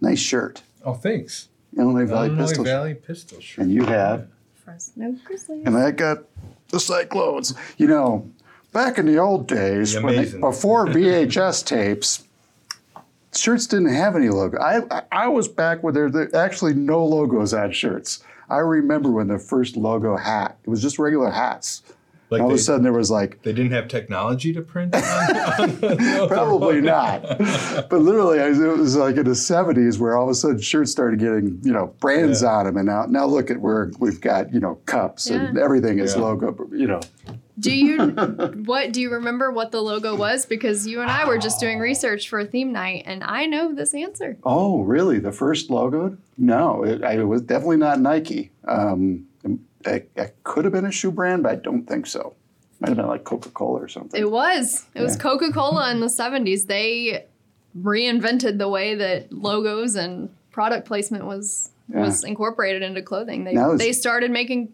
nice 0.00 0.20
shirt, 0.20 0.62
Oh, 0.84 0.94
thanks. 0.94 1.48
Illinois 1.76 2.06
Valley 2.06 2.28
Illinois 2.28 2.42
Pistol, 2.46 2.64
Valley 2.64 2.94
Pistol 2.94 3.40
Shrimp. 3.40 3.66
and 3.68 3.74
you 3.74 3.84
have, 3.84 4.26
Fresno 4.64 5.14
Grizzlies 5.24 5.66
and 5.66 5.76
I 5.76 5.90
got 5.90 6.24
the 6.70 6.80
Cyclones. 6.80 7.54
You 7.76 7.88
know, 7.88 8.30
back 8.72 8.98
in 8.98 9.06
the 9.06 9.18
old 9.18 9.46
days, 9.46 9.94
when 10.00 10.16
they, 10.16 10.38
before 10.38 10.86
VHS 10.88 11.64
tapes, 11.64 12.24
shirts 13.38 13.66
didn't 13.66 13.94
have 13.94 14.16
any 14.16 14.28
logo. 14.28 14.58
I 14.58 14.82
I- 14.90 15.02
I 15.12 15.28
was 15.28 15.48
back 15.48 15.82
when 15.82 15.94
there 15.94 16.10
there 16.10 16.34
actually 16.34 16.74
no 16.74 17.04
logos 17.04 17.54
on 17.54 17.72
shirts. 17.72 18.20
I 18.50 18.58
remember 18.58 19.10
when 19.10 19.28
the 19.28 19.38
first 19.38 19.76
logo 19.76 20.16
hat. 20.16 20.56
It 20.64 20.70
was 20.70 20.80
just 20.82 20.98
regular 20.98 21.30
hats. 21.30 21.82
Like 22.30 22.42
all 22.42 22.48
of 22.50 22.54
a 22.56 22.58
sudden 22.58 22.82
there 22.82 22.92
was 22.92 23.10
like 23.10 23.40
they 23.42 23.54
didn't 23.54 23.72
have 23.72 23.88
technology 23.88 24.52
to 24.52 24.60
print 24.60 24.94
on, 24.94 25.02
on 25.02 25.04
the- 25.80 26.26
probably 26.28 26.82
not, 26.82 27.22
but 27.88 28.00
literally 28.02 28.38
it 28.38 28.78
was 28.78 28.96
like 28.96 29.16
in 29.16 29.24
the 29.24 29.30
'70s 29.30 29.98
where 29.98 30.14
all 30.14 30.24
of 30.24 30.30
a 30.30 30.34
sudden 30.34 30.60
shirts 30.60 30.90
started 30.92 31.20
getting 31.20 31.58
you 31.62 31.72
know 31.72 31.94
brands 32.00 32.42
Yeah. 32.42 32.48
on 32.56 32.66
them, 32.66 32.76
and 32.76 32.84
now 32.86 33.06
now 33.08 33.24
look 33.24 33.50
at 33.50 33.60
where 33.62 33.90
we've 33.98 34.20
got 34.20 34.52
you 34.52 34.60
know 34.60 34.74
cups 34.84 35.30
and 35.30 35.56
everything 35.56 36.00
is 36.00 36.14
Yeah. 36.14 36.20
logo. 36.22 36.68
You 36.70 36.86
know, 36.88 37.00
do 37.58 37.74
you 37.74 37.96
what 38.66 38.92
do 38.92 39.00
you 39.00 39.10
remember 39.12 39.50
what 39.50 39.70
the 39.72 39.80
logo 39.82 40.14
was 40.14 40.46
because 40.46 40.86
you 40.86 41.00
and 41.00 41.10
I 41.10 41.26
were 41.26 41.38
just 41.38 41.58
doing 41.60 41.78
research 41.78 42.28
for 42.28 42.38
a 42.38 42.44
theme 42.44 42.72
night 42.72 43.02
and 43.06 43.24
I 43.24 43.46
know 43.46 43.74
this 43.74 43.94
answer 43.94 44.36
Oh, 44.44 44.82
really? 44.82 45.18
The 45.18 45.32
first 45.32 45.70
logo? 45.70 46.16
No, 46.36 46.84
it, 46.84 47.02
it 47.02 47.24
was 47.24 47.42
definitely 47.42 47.78
not 47.78 48.00
Nike. 48.00 48.50
Um, 48.66 49.26
it, 49.84 50.10
it 50.16 50.36
could 50.44 50.64
have 50.64 50.72
been 50.72 50.84
a 50.86 50.92
shoe 50.92 51.10
brand, 51.10 51.42
but 51.44 51.52
I 51.52 51.56
don't 51.56 51.84
think 51.86 52.06
so. 52.06 52.34
Might 52.80 52.88
have 52.88 52.96
been 52.96 53.06
like 53.08 53.24
Coca 53.24 53.48
Cola 53.50 53.80
or 53.80 53.88
something. 53.88 54.20
it 54.20 54.30
was 54.30 54.86
it 54.94 55.02
was 55.02 55.16
Yeah. 55.16 55.22
Coca-Cola 55.22 55.90
in 55.90 56.00
the 56.00 56.06
70s 56.06 56.66
they 56.66 57.24
reinvented 57.76 58.58
the 58.58 58.68
way 58.68 58.94
that 58.94 59.32
logos 59.32 59.94
and 59.96 60.30
product 60.50 60.86
placement 60.86 61.24
was 61.26 61.70
Yeah. 61.88 62.00
was 62.00 62.22
incorporated 62.24 62.82
into 62.82 63.02
clothing. 63.02 63.44
They 63.44 63.54
was- 63.54 63.78
they 63.78 63.92
started 63.92 64.30
making 64.30 64.72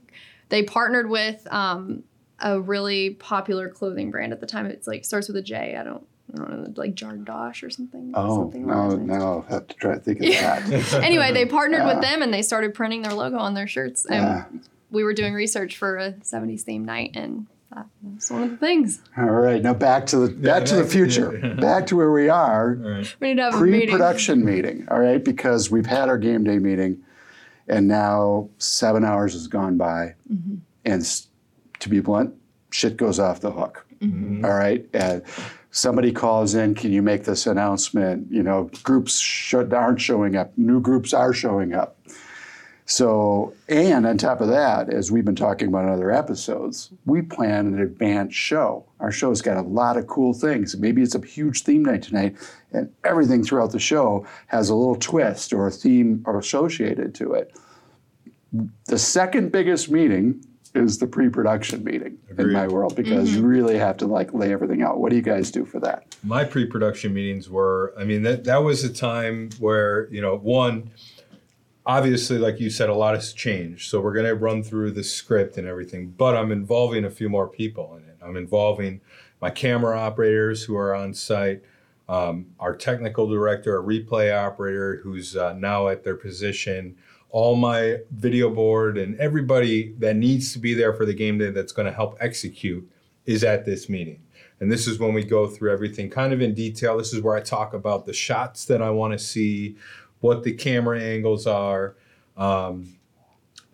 they 0.51 0.63
partnered 0.63 1.09
with 1.09 1.47
um, 1.53 2.03
a 2.45 2.61
really 2.61 3.11
popular 3.11 3.69
clothing 3.69 4.11
brand 4.13 4.33
at 4.33 4.39
the 4.41 4.47
time. 4.47 4.67
It's 4.67 4.87
like 4.87 5.05
starts 5.05 5.27
with 5.27 5.37
a 5.37 5.43
J. 5.43 5.77
I 5.77 5.83
don't 5.83 6.07
I 6.33 6.37
don't 6.37 6.51
know 6.51 6.73
like 6.77 6.95
Jordache 6.95 7.63
or 7.67 7.71
something. 7.71 8.13
oh, 8.15 8.37
something 8.43 8.67
no, 8.67 8.73
along 8.75 8.89
those 8.91 8.99
lines. 8.99 9.09
no, 9.09 9.15
I'll 9.27 9.43
have 9.49 9.67
to 9.67 9.75
try 9.77 9.95
to 9.95 10.01
think 10.01 10.19
of 10.21 10.27
Yeah. 10.27 10.61
that. 10.61 10.93
anyway, 11.03 11.33
they 11.33 11.47
partnered 11.47 11.81
Yeah. 11.81 11.95
with 11.95 12.03
them 12.03 12.23
and 12.23 12.33
they 12.33 12.43
started 12.43 12.75
printing 12.75 13.03
their 13.03 13.13
logo 13.15 13.37
on 13.39 13.55
their 13.55 13.67
shirts. 13.67 14.05
And 14.07 14.23
Yeah. 14.23 14.45
we 14.91 15.03
were 15.05 15.13
doing 15.15 15.35
research 15.35 15.77
for 15.77 15.97
a 15.99 16.13
70s 16.23 16.63
theme 16.63 16.85
night 16.85 17.13
and 17.15 17.47
that 17.75 17.87
was 18.03 18.31
one 18.31 18.43
of 18.45 18.51
the 18.51 18.57
things. 18.57 19.01
All 19.17 19.25
right, 19.25 19.61
now 19.63 19.75
back 19.75 20.07
to 20.07 20.17
the 20.19 20.29
back 20.33 20.65
to 20.67 20.77
the 20.77 20.85
future. 20.85 21.39
yeah. 21.43 21.55
back 21.61 21.87
to 21.89 21.97
where 21.97 22.13
we 22.13 22.29
are. 22.29 22.79
All 22.85 22.91
right. 22.91 23.17
We 23.21 23.29
need 23.29 23.37
to 23.37 23.43
have 23.45 23.55
a. 23.55 23.59
Pre-production 23.59 24.45
meeting. 24.45 24.87
All 24.91 25.01
right, 25.01 25.23
because 25.25 25.71
we've 25.73 25.87
had 25.87 26.09
our 26.09 26.19
game 26.19 26.45
day 26.45 26.59
meeting, 26.59 26.99
and 27.69 27.89
now 27.89 28.49
seven 28.59 29.05
hours 29.05 29.33
has 29.33 29.49
gone 29.49 29.77
by, 29.77 30.15
Mm-hmm. 30.33 30.57
and 30.85 31.01
s- 31.03 31.29
to 31.85 31.89
be 31.89 32.01
blunt, 32.01 32.35
shit 32.71 32.97
goes 32.97 33.19
off 33.19 33.41
the 33.41 33.53
hook. 33.53 33.87
Mm-hmm. 34.01 34.45
All 34.45 34.55
right. 34.55 34.85
Uh, 34.95 35.21
somebody 35.71 36.13
calls 36.13 36.55
in, 36.55 36.75
can 36.75 36.93
you 36.93 37.03
make 37.03 37.25
this 37.25 37.47
announcement? 37.47 38.31
You 38.31 38.43
know, 38.43 38.71
groups 38.83 39.19
should, 39.19 39.73
aren't 39.73 40.01
showing 40.01 40.37
up, 40.37 40.53
new 40.57 40.81
groups 40.81 41.15
are 41.15 41.33
showing 41.33 41.75
up. 41.75 41.97
So, 42.87 43.55
and 43.69 44.07
on 44.07 44.19
top 44.19 44.43
of 44.43 44.49
that, 44.49 44.91
as 44.91 45.11
we've 45.11 45.25
been 45.25 45.35
talking 45.35 45.69
about 45.69 45.85
in 45.85 45.91
other 45.91 46.11
episodes, 46.11 46.91
we 47.07 47.23
plan 47.23 47.67
an 47.69 47.81
advanced 47.81 48.37
show. 48.37 48.85
Our 49.01 49.11
show's 49.11 49.41
got 49.41 49.57
a 49.57 49.63
lot 49.63 49.97
of 49.97 50.07
cool 50.07 50.35
things. 50.35 50.77
Maybe 50.77 51.01
it's 51.01 51.15
a 51.15 51.25
huge 51.25 51.63
theme 51.63 51.83
night 51.83 52.03
tonight, 52.03 52.37
and 52.73 52.93
everything 53.03 53.43
throughout 53.43 53.73
the 53.73 53.79
show 53.79 54.27
has 54.49 54.69
a 54.69 54.75
little 54.75 54.97
twist 54.97 55.55
or 55.55 55.67
a 55.67 55.71
theme 55.71 56.23
associated 56.27 57.15
to 57.15 57.33
it. 57.33 57.55
The 58.85 58.99
second 58.99 59.51
biggest 59.51 59.91
meeting 59.91 60.45
is 60.75 60.99
the 60.99 61.07
pre-production 61.07 61.85
meeting 61.85 62.19
in 62.37 62.53
my 62.53 62.67
world 62.67 62.97
because 62.97 63.35
you 63.35 63.43
really 63.43 63.79
have 63.79 63.97
to 63.99 64.07
like 64.07 64.35
lay 64.35 64.53
everything 64.53 64.83
out. 64.83 64.99
What 64.99 65.11
do 65.11 65.17
you 65.17 65.23
guys 65.23 65.51
do 65.51 65.65
for 65.65 65.79
that? 65.81 66.15
my 66.25 66.43
pre-production 66.43 67.13
meetings 67.13 67.51
were 67.51 67.95
i 67.99 68.05
mean 68.05 68.23
that 68.23 68.45
that 68.45 68.63
was 68.63 68.83
a 68.83 68.93
time 68.93 69.51
where 69.59 70.09
you 70.11 70.21
know 70.21 70.37
one 70.37 70.91
obviously 71.85 72.39
like 72.39 72.59
you 72.59 72.71
said 72.71 72.89
a 72.89 72.95
lot 72.95 73.15
has 73.15 73.33
changed 73.33 73.91
so 73.91 74.01
we're 74.01 74.15
going 74.15 74.25
to 74.27 74.35
run 74.35 74.63
through 74.63 74.91
the 74.91 75.05
script 75.05 75.59
and 75.59 75.69
everything 75.69 76.09
but 76.17 76.35
i'm 76.35 76.51
involving 76.51 77.05
a 77.05 77.11
few 77.11 77.29
more 77.29 77.47
people 77.47 77.95
in 77.97 78.03
it 78.09 78.17
i'm 78.23 78.37
involving 78.37 79.01
my 79.41 79.51
camera 79.51 79.99
operators 79.99 80.65
who 80.65 80.75
are 80.77 80.95
on 80.95 81.13
site 81.13 81.63
um, 82.07 82.47
our 82.59 82.77
technical 82.77 83.27
director 83.29 83.79
a 83.79 83.83
replay 83.83 84.35
operator 84.35 85.01
who's 85.03 85.37
uh, 85.37 85.53
now 85.55 85.89
at 85.89 86.05
their 86.05 86.17
position 86.17 86.97
all 87.35 87.57
my 87.57 87.97
video 88.13 88.49
board 88.49 88.97
and 88.97 89.19
everybody 89.19 89.93
that 89.99 90.15
needs 90.15 90.53
to 90.53 90.61
be 90.61 90.73
there 90.73 90.93
for 90.93 91.05
the 91.05 91.13
game 91.13 91.37
day 91.39 91.51
that's 91.51 91.73
going 91.73 91.87
to 91.87 91.93
help 91.93 92.17
execute 92.21 92.89
is 93.27 93.43
at 93.43 93.65
this 93.65 93.89
meeting 93.89 94.21
and 94.61 94.71
this 94.71 94.87
is 94.87 94.99
when 94.99 95.15
we 95.15 95.25
go 95.25 95.47
through 95.47 95.73
everything 95.73 96.09
kind 96.09 96.33
of 96.33 96.41
in 96.41 96.55
detail. 96.55 96.97
This 96.97 97.13
is 97.13 97.21
where 97.21 97.37
I 97.37 97.41
talk 97.41 97.75
about 97.75 98.07
the 98.07 98.13
shots 98.13 98.65
that 98.67 98.81
I 98.81 98.91
want 98.91 99.13
to 99.13 99.19
see, 99.19 99.77
what 100.21 100.43
the 100.43 100.53
camera 100.53 101.01
angles 101.01 101.47
are. 101.47 101.97
Um, 102.37 102.97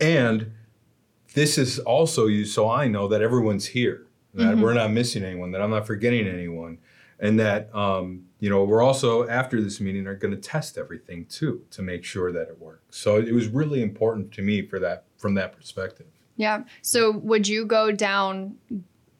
and 0.00 0.52
this 1.34 1.58
is 1.58 1.78
also 1.78 2.26
used 2.26 2.54
so 2.54 2.68
I 2.68 2.88
know 2.88 3.08
that 3.08 3.22
everyone's 3.22 3.66
here, 3.66 4.06
that 4.34 4.58
we're 4.58 4.74
not 4.74 4.90
missing 4.90 5.22
anyone, 5.22 5.52
that 5.52 5.60
I'm 5.60 5.70
not 5.70 5.86
forgetting 5.86 6.26
anyone. 6.26 6.78
And 7.22 7.38
that, 7.38 7.72
um, 7.74 8.24
you 8.38 8.48
know, 8.48 8.64
we're 8.64 8.82
also, 8.82 9.28
after 9.28 9.60
this 9.60 9.78
meeting, 9.80 10.06
are 10.06 10.14
going 10.14 10.34
to 10.34 10.40
test 10.40 10.78
everything 10.78 11.26
too 11.26 11.62
to 11.70 11.82
make 11.82 12.02
sure 12.02 12.32
that 12.32 12.48
it 12.48 12.58
works. 12.58 12.98
So 12.98 13.16
it 13.16 13.32
was 13.34 13.48
really 13.48 13.82
important 13.82 14.32
to 14.32 14.42
me 14.42 14.62
for 14.62 14.78
that, 14.78 15.04
from 15.18 15.34
that 15.34 15.52
perspective. 15.52 16.06
Yeah. 16.36 16.64
So 16.80 17.10
would 17.10 17.46
you 17.46 17.66
go 17.66 17.92
down 17.92 18.56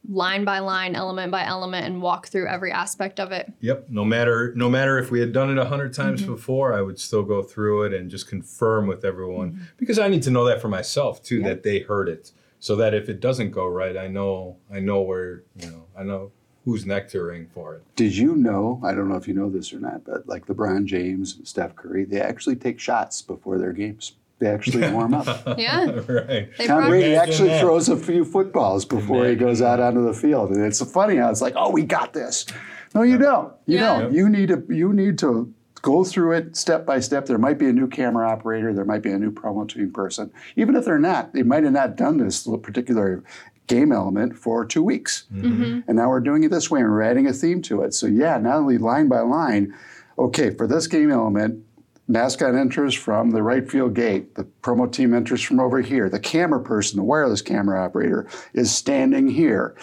line 0.09 0.45
by 0.45 0.61
line, 0.61 0.95
element 0.95 1.31
by 1.31 1.45
element, 1.45 1.85
and 1.85 2.01
walk 2.01 2.29
through 2.29 2.49
every 2.49 2.73
aspect 2.73 3.21
of 3.21 3.33
it? 3.33 3.53
Yep. 3.61 3.89
No 3.91 4.05
matter 4.07 4.55
no 4.57 4.71
matter 4.71 4.99
if 4.99 5.11
we 5.11 5.21
had 5.21 5.33
done 5.33 5.51
it 5.51 5.59
a 5.59 5.67
hundred 5.67 5.93
times 5.93 6.23
before, 6.23 6.73
I 6.73 6.81
would 6.81 6.99
still 6.99 7.23
go 7.23 7.43
through 7.43 7.85
it 7.85 7.93
and 7.93 8.11
just 8.11 8.27
confirm 8.27 8.87
with 8.87 9.05
everyone 9.05 9.69
because 9.77 9.99
I 9.99 10.09
need 10.09 10.23
to 10.23 10.31
know 10.31 10.47
that 10.47 10.63
for 10.63 10.69
myself 10.69 11.23
too 11.23 11.41
Yep. 11.41 11.45
that 11.47 11.63
they 11.63 11.81
heard 11.81 12.09
it 12.09 12.33
so 12.59 12.75
that 12.77 12.95
if 12.95 13.09
it 13.11 13.21
doesn't 13.21 13.51
go 13.51 13.67
right, 13.67 13.97
I 13.99 14.09
know 14.09 14.57
I 14.73 14.81
know 14.81 15.03
where 15.03 15.43
you 15.57 15.67
know 15.71 15.85
I 15.97 16.03
know 16.03 16.33
who's 16.65 16.85
nectaring 16.85 17.49
for 17.51 17.77
it. 17.77 17.83
Did 17.97 18.17
you 18.17 18.37
know? 18.37 18.81
I 18.85 18.93
don't 18.95 19.09
know 19.09 19.17
if 19.17 19.27
you 19.27 19.35
know 19.35 19.49
this 19.51 19.73
or 19.73 19.81
not, 19.81 20.05
but 20.05 20.27
like 20.29 20.47
LeBron 20.47 20.85
James, 20.85 21.37
and 21.37 21.47
Steph 21.49 21.75
Curry, 21.77 22.05
they 22.05 22.21
actually 22.21 22.57
take 22.57 22.79
shots 22.79 23.23
before 23.23 23.59
their 23.59 23.73
games. 23.73 24.13
They 24.41 24.47
actually 24.47 24.91
warm 24.93 25.15
up. 25.15 25.59
Yeah. 25.59 25.85
right. 25.91 26.49
They 26.57 26.67
Tom 26.67 26.79
probably- 26.79 26.89
Brady 26.91 27.13
Imagine 27.15 27.31
actually 27.33 27.49
that. 27.51 27.61
throws 27.61 27.89
a 27.89 27.97
few 27.97 28.25
footballs 28.25 28.85
before 28.85 29.27
he 29.27 29.35
goes 29.35 29.61
out 29.63 29.81
onto 29.81 30.05
the 30.05 30.15
field, 30.15 30.51
and 30.51 30.65
it's 30.65 30.83
funny 30.93 31.17
how 31.17 31.31
it's 31.31 31.41
like, 31.43 31.55
"Oh, 31.57 31.71
we 31.71 31.83
got 31.83 32.13
this." 32.13 32.47
No, 32.95 33.03
you 33.03 33.19
don't. 33.19 33.53
You 33.67 33.79
Yeah. 33.79 34.01
don't. 34.01 34.13
You 34.15 34.29
need 34.29 34.49
to. 34.49 34.63
You 34.69 34.93
need 34.93 35.19
to 35.19 35.53
go 35.83 36.05
through 36.05 36.33
it 36.33 36.57
step 36.57 36.85
by 36.87 37.01
step. 37.01 37.27
There 37.27 37.39
might 37.39 37.59
be 37.59 37.69
a 37.69 37.73
new 37.73 37.89
camera 37.89 38.29
operator. 38.29 38.73
There 38.73 38.85
might 38.85 39.03
be 39.03 39.11
a 39.11 39.19
new 39.19 39.31
promo 39.33 39.69
team 39.69 39.93
person. 39.93 40.31
Even 40.57 40.77
if 40.77 40.85
they're 40.85 40.99
not, 40.99 41.33
they 41.33 41.43
might 41.43 41.65
have 41.65 41.73
not 41.73 41.97
done 41.97 42.19
this 42.19 42.47
particular 42.63 43.23
game 43.67 43.93
element 43.93 44.37
for 44.37 44.65
two 44.67 44.83
weeks, 44.83 45.25
Mm-hmm. 45.33 45.81
and 45.89 45.97
now 45.97 46.09
we're 46.09 46.21
doing 46.21 46.43
it 46.43 46.51
this 46.51 46.71
way, 46.71 46.81
and 46.81 46.91
we're 46.91 47.03
adding 47.03 47.27
a 47.29 47.33
theme 47.33 47.63
to 47.63 47.83
it. 47.83 47.95
So 47.95 48.07
yeah, 48.07 48.37
not 48.39 48.57
only 48.57 48.79
line 48.79 49.09
by 49.09 49.21
line. 49.21 49.73
Okay, 50.19 50.51
for 50.51 50.67
this 50.67 50.87
game 50.89 51.11
element, 51.11 51.65
mascot 52.09 52.55
enters 52.57 52.95
from 52.95 53.31
the 53.31 53.43
right 53.43 53.71
field 53.71 53.95
gate. 53.95 54.35
The 54.35 54.45
promo 54.63 54.91
team 54.91 55.15
enters 55.15 55.41
from 55.41 55.61
over 55.61 55.81
here. 55.81 56.11
The 56.11 56.19
camera 56.19 56.61
person, 56.61 56.97
the 56.97 57.05
wireless 57.05 57.43
camera 57.43 57.83
operator, 57.83 58.27
is 58.53 58.75
standing 58.75 59.29
here. 59.29 59.77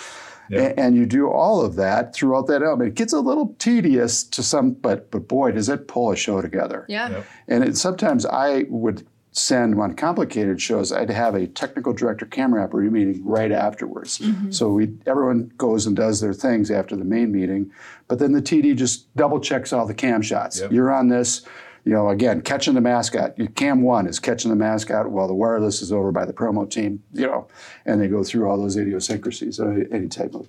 Yeah. 0.50 0.74
And 0.78 0.96
you 0.96 1.06
do 1.06 1.30
all 1.30 1.66
of 1.66 1.76
that 1.76 2.14
throughout 2.14 2.48
that 2.48 2.64
element. 2.64 2.90
It 2.90 2.96
gets 2.96 3.14
a 3.14 3.20
little 3.20 3.56
tedious 3.60 4.24
to 4.24 4.44
some, 4.44 4.72
but 4.72 5.12
but 5.12 5.28
boy, 5.28 5.52
does 5.52 5.70
it 5.70 5.88
pull 5.88 6.12
a 6.12 6.16
show 6.16 6.42
together. 6.42 6.86
Yeah. 6.88 7.10
Yep. 7.10 7.26
And 7.48 7.64
it, 7.64 7.78
sometimes 7.78 8.26
I 8.26 8.66
would 8.70 9.06
send 9.38 9.80
on 9.80 9.94
complicated 9.94 10.60
shows. 10.60 10.92
I'd 10.92 11.10
have 11.10 11.36
a 11.36 11.48
technical 11.48 11.94
director 11.94 12.26
camera 12.26 12.64
operator 12.64 12.90
meeting 12.90 13.24
right 13.24 13.52
afterwards. 13.52 14.18
Mm-hmm. 14.18 14.52
So 14.52 14.70
we 14.70 14.94
everyone 15.06 15.52
goes 15.58 15.86
and 15.86 15.96
does 15.96 16.20
their 16.22 16.34
things 16.34 16.72
after 16.72 16.96
the 16.96 17.06
main 17.06 17.32
meeting, 17.32 17.72
but 18.08 18.20
then 18.20 18.32
the 18.32 18.42
TD 18.42 18.76
just 18.76 19.14
double 19.16 19.40
checks 19.40 19.72
all 19.72 19.86
the 19.86 19.94
cam 19.94 20.22
shots. 20.22 20.60
Yep. 20.60 20.72
You're 20.72 20.92
on 20.92 21.10
this. 21.10 21.46
You 21.88 21.94
know, 21.94 22.10
again, 22.10 22.42
catching 22.42 22.74
the 22.74 22.82
mascot. 22.82 23.38
Your 23.40 23.48
cam 23.48 23.82
one 23.82 24.08
is 24.08 24.20
catching 24.20 24.50
the 24.50 24.58
mascot 24.58 25.10
while 25.10 25.28
the 25.28 25.34
wireless 25.34 25.82
is 25.82 25.92
over 25.94 26.12
by 26.12 26.26
the 26.26 26.34
promo 26.34 26.70
team. 26.70 27.02
You 27.14 27.28
know, 27.28 27.48
and 27.86 28.02
they 28.02 28.08
go 28.10 28.24
through 28.26 28.50
all 28.50 28.58
those 28.58 28.76
idiosyncrasies. 28.76 29.60
uh, 29.60 29.86
Any 29.90 30.10
type 30.10 30.36
of 30.36 30.48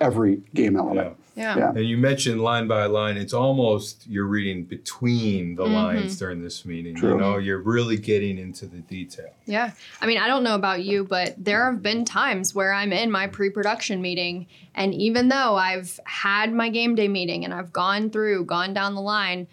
every 0.00 0.42
game 0.54 0.76
element. 0.76 1.16
Yeah. 1.36 1.56
Yeah. 1.58 1.68
And 1.68 1.84
you 1.84 1.98
mentioned 1.98 2.40
line 2.40 2.66
by 2.66 2.86
line. 2.86 3.18
It's 3.18 3.34
almost 3.34 4.06
you're 4.08 4.24
reading 4.26 4.64
between 4.64 5.54
the 5.54 5.64
Mm-hmm. 5.66 5.74
lines 5.74 6.18
during 6.18 6.42
this 6.42 6.64
meeting. 6.64 6.94
True. 6.96 7.10
You 7.12 7.18
know, 7.18 7.36
you're 7.36 7.60
really 7.60 7.96
getting 7.98 8.38
into 8.38 8.66
the 8.66 8.78
detail. 8.78 9.28
Yeah. 9.44 9.72
I 10.00 10.06
mean, 10.06 10.16
I 10.18 10.28
don't 10.28 10.42
know 10.42 10.54
about 10.54 10.82
you, 10.82 11.04
but 11.04 11.34
there 11.36 11.66
have 11.70 11.82
been 11.82 12.04
times 12.06 12.54
where 12.54 12.72
I'm 12.72 12.92
in 12.92 13.10
my 13.10 13.26
pre 13.26 13.50
production 13.50 14.00
meeting, 14.00 14.46
and 14.74 14.94
even 14.94 15.28
though 15.28 15.56
I've 15.56 16.00
had 16.04 16.52
my 16.54 16.70
game 16.70 16.94
day 16.94 17.06
meeting 17.08 17.44
and 17.44 17.52
I've 17.52 17.72
gone 17.72 18.08
through, 18.10 18.46
gone 18.46 18.72
down 18.72 18.94
the 18.94 19.00
line, 19.02 19.46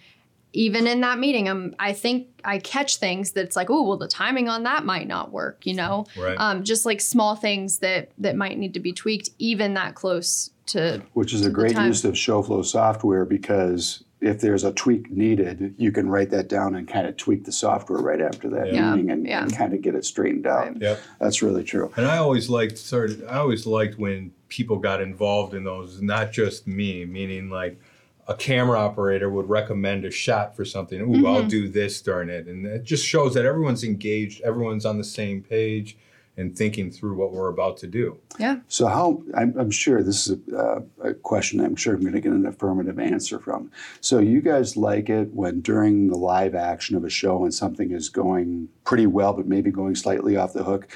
even 0.54 0.86
in 0.88 1.02
that 1.02 1.18
meeting, 1.20 1.50
I'm, 1.50 1.76
I 1.80 1.94
think 1.94 2.28
I 2.46 2.60
catch 2.60 2.98
things 2.98 3.32
that's 3.32 3.56
like, 3.56 3.70
oh, 3.70 3.82
well, 3.82 3.98
the 3.98 4.08
timing 4.08 4.48
on 4.50 4.64
that 4.64 4.86
might 4.86 5.08
not 5.08 5.32
work, 5.32 5.66
you 5.66 5.74
know? 5.74 6.06
Right. 6.18 6.36
Um, 6.38 6.64
just 6.64 6.86
like 6.86 7.02
small 7.02 7.36
things 7.36 7.80
that 7.80 8.12
that 8.20 8.36
might 8.36 8.58
need 8.58 8.74
to 8.76 8.80
be 8.80 8.94
tweaked, 8.94 9.30
even 9.40 9.74
that 9.74 9.96
close 9.96 10.52
to. 10.68 11.02
which 11.14 11.34
is 11.34 11.42
to 11.42 11.48
a 11.48 11.52
great 11.52 11.76
use 11.76 12.06
of 12.06 12.14
ShowFlow 12.14 12.64
software 12.66 13.26
because 13.26 14.04
if 14.22 14.40
there's 14.40 14.64
a 14.64 14.72
tweak 14.72 15.12
needed, 15.12 15.76
you 15.78 15.92
can 15.92 16.08
write 16.08 16.30
that 16.30 16.48
down 16.48 16.76
and 16.76 16.88
kind 16.88 17.06
of 17.08 17.18
tweak 17.18 17.44
the 17.44 17.52
software 17.52 18.00
right 18.00 18.22
after 18.22 18.50
that 18.52 18.72
Yeah. 18.74 18.92
meeting 18.96 19.12
and, 19.12 19.28
Yeah. 19.28 19.44
and 19.44 19.54
kind 19.54 19.74
of 19.74 19.82
get 19.82 19.96
it 19.96 20.06
straightened 20.06 20.48
out. 20.48 20.68
Right. 20.68 20.78
Yep. 20.82 21.00
That's 21.20 21.42
really 21.42 21.64
true. 21.66 21.92
And 21.98 22.06
I 22.06 22.18
always 22.18 22.50
liked 22.50 22.78
sort 22.78 23.10
of 23.10 23.24
I 23.28 23.38
always 23.40 23.66
liked 23.66 24.00
when 24.00 24.32
people 24.48 24.78
got 24.78 25.02
involved 25.02 25.54
in 25.54 25.66
those, 25.66 26.02
not 26.02 26.32
just 26.32 26.66
me, 26.68 27.04
meaning 27.06 27.50
like 27.50 27.78
a 28.28 28.36
camera 28.36 28.80
operator 28.80 29.30
would 29.30 29.50
recommend 29.50 30.06
a 30.06 30.12
shot 30.12 30.56
for 30.56 30.64
something. 30.64 31.02
Ooh, 31.02 31.28
I'll 31.28 31.44
do 31.44 31.68
this 31.68 32.02
during 32.02 32.30
it. 32.30 32.48
And 32.48 32.66
it 32.66 32.84
just 32.84 33.06
shows 33.06 33.34
that 33.34 33.46
everyone's 33.46 33.84
engaged, 33.84 34.42
everyone's 34.42 34.86
on 34.86 34.98
the 34.98 35.04
same 35.04 35.42
page 35.42 35.98
and 36.36 36.58
thinking 36.58 36.90
through 36.90 37.16
what 37.16 37.32
we're 37.32 37.50
about 37.50 37.78
to 37.78 37.88
do. 37.88 38.18
Yeah. 38.40 38.60
So 38.68 38.88
how 38.88 39.22
I'm, 39.36 39.56
I'm 39.58 39.70
sure 39.70 40.02
this 40.02 40.28
is 40.28 40.40
a, 40.52 40.58
uh, 40.58 40.82
a 41.04 41.14
question 41.14 41.60
I'm 41.60 41.76
sure 41.76 41.94
I'm 41.94 42.02
going 42.02 42.14
to 42.14 42.22
get 42.22 42.32
an 42.32 42.46
affirmative 42.46 42.98
answer 42.98 43.40
from. 43.40 43.70
So 44.02 44.20
you 44.20 44.42
guys 44.42 44.76
like 44.76 45.10
it 45.10 45.32
when 45.34 45.62
during 45.62 46.08
the 46.08 46.18
live 46.18 46.56
action 46.56 46.96
of 46.96 47.04
a 47.04 47.10
show 47.10 47.44
and 47.44 47.54
something 47.54 47.92
is 47.92 48.10
going 48.10 48.70
pretty 48.84 49.06
well 49.06 49.34
but 49.34 49.48
maybe 49.48 49.70
going 49.70 49.96
slightly 49.96 50.36
off 50.36 50.54
the 50.54 50.64
hook. 50.64 50.88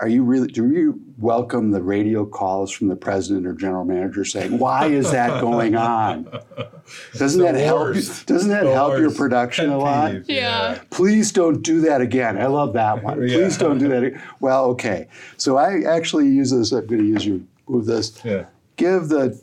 Are 0.00 0.08
you 0.08 0.22
really? 0.24 0.48
Do 0.48 0.70
you 0.70 0.98
welcome 1.18 1.72
the 1.72 1.82
radio 1.82 2.24
calls 2.24 2.70
from 2.72 2.88
the 2.88 2.96
president 2.96 3.46
or 3.46 3.52
general 3.52 3.84
manager 3.84 4.24
saying, 4.24 4.58
"Why 4.58 4.86
is 4.86 5.10
that 5.10 5.42
going 5.42 5.76
on"? 5.76 6.24
Doesn't 7.18 7.38
The 7.38 7.52
that 7.52 7.54
help? 7.62 7.80
worst. 7.80 8.26
Doesn't 8.26 8.48
that 8.48 8.64
The 8.64 8.72
help 8.72 8.98
your 8.98 9.10
production 9.12 9.66
Pet 9.66 9.74
a 9.74 9.78
lot? 9.78 10.12
peeve, 10.12 10.24
Yeah. 10.30 10.78
Please 10.88 11.32
don't 11.32 11.60
do 11.62 11.82
that 11.82 12.00
again. 12.00 12.38
I 12.38 12.46
love 12.46 12.72
that 12.72 13.02
one. 13.04 13.20
Yeah. 13.28 13.36
Please 13.36 13.58
don't 13.58 13.76
do 13.78 13.88
that. 13.88 14.02
ag- 14.04 14.20
Well, 14.40 14.64
okay. 14.70 15.06
So 15.36 15.58
I 15.58 15.82
actually 15.82 16.28
use 16.28 16.50
this. 16.50 16.72
I'm 16.72 16.86
going 16.86 17.02
to 17.02 17.06
use 17.06 17.26
you. 17.26 17.46
Move 17.68 17.84
this. 17.84 18.18
Yeah. 18.24 18.46
Give 18.76 19.08
the 19.08 19.38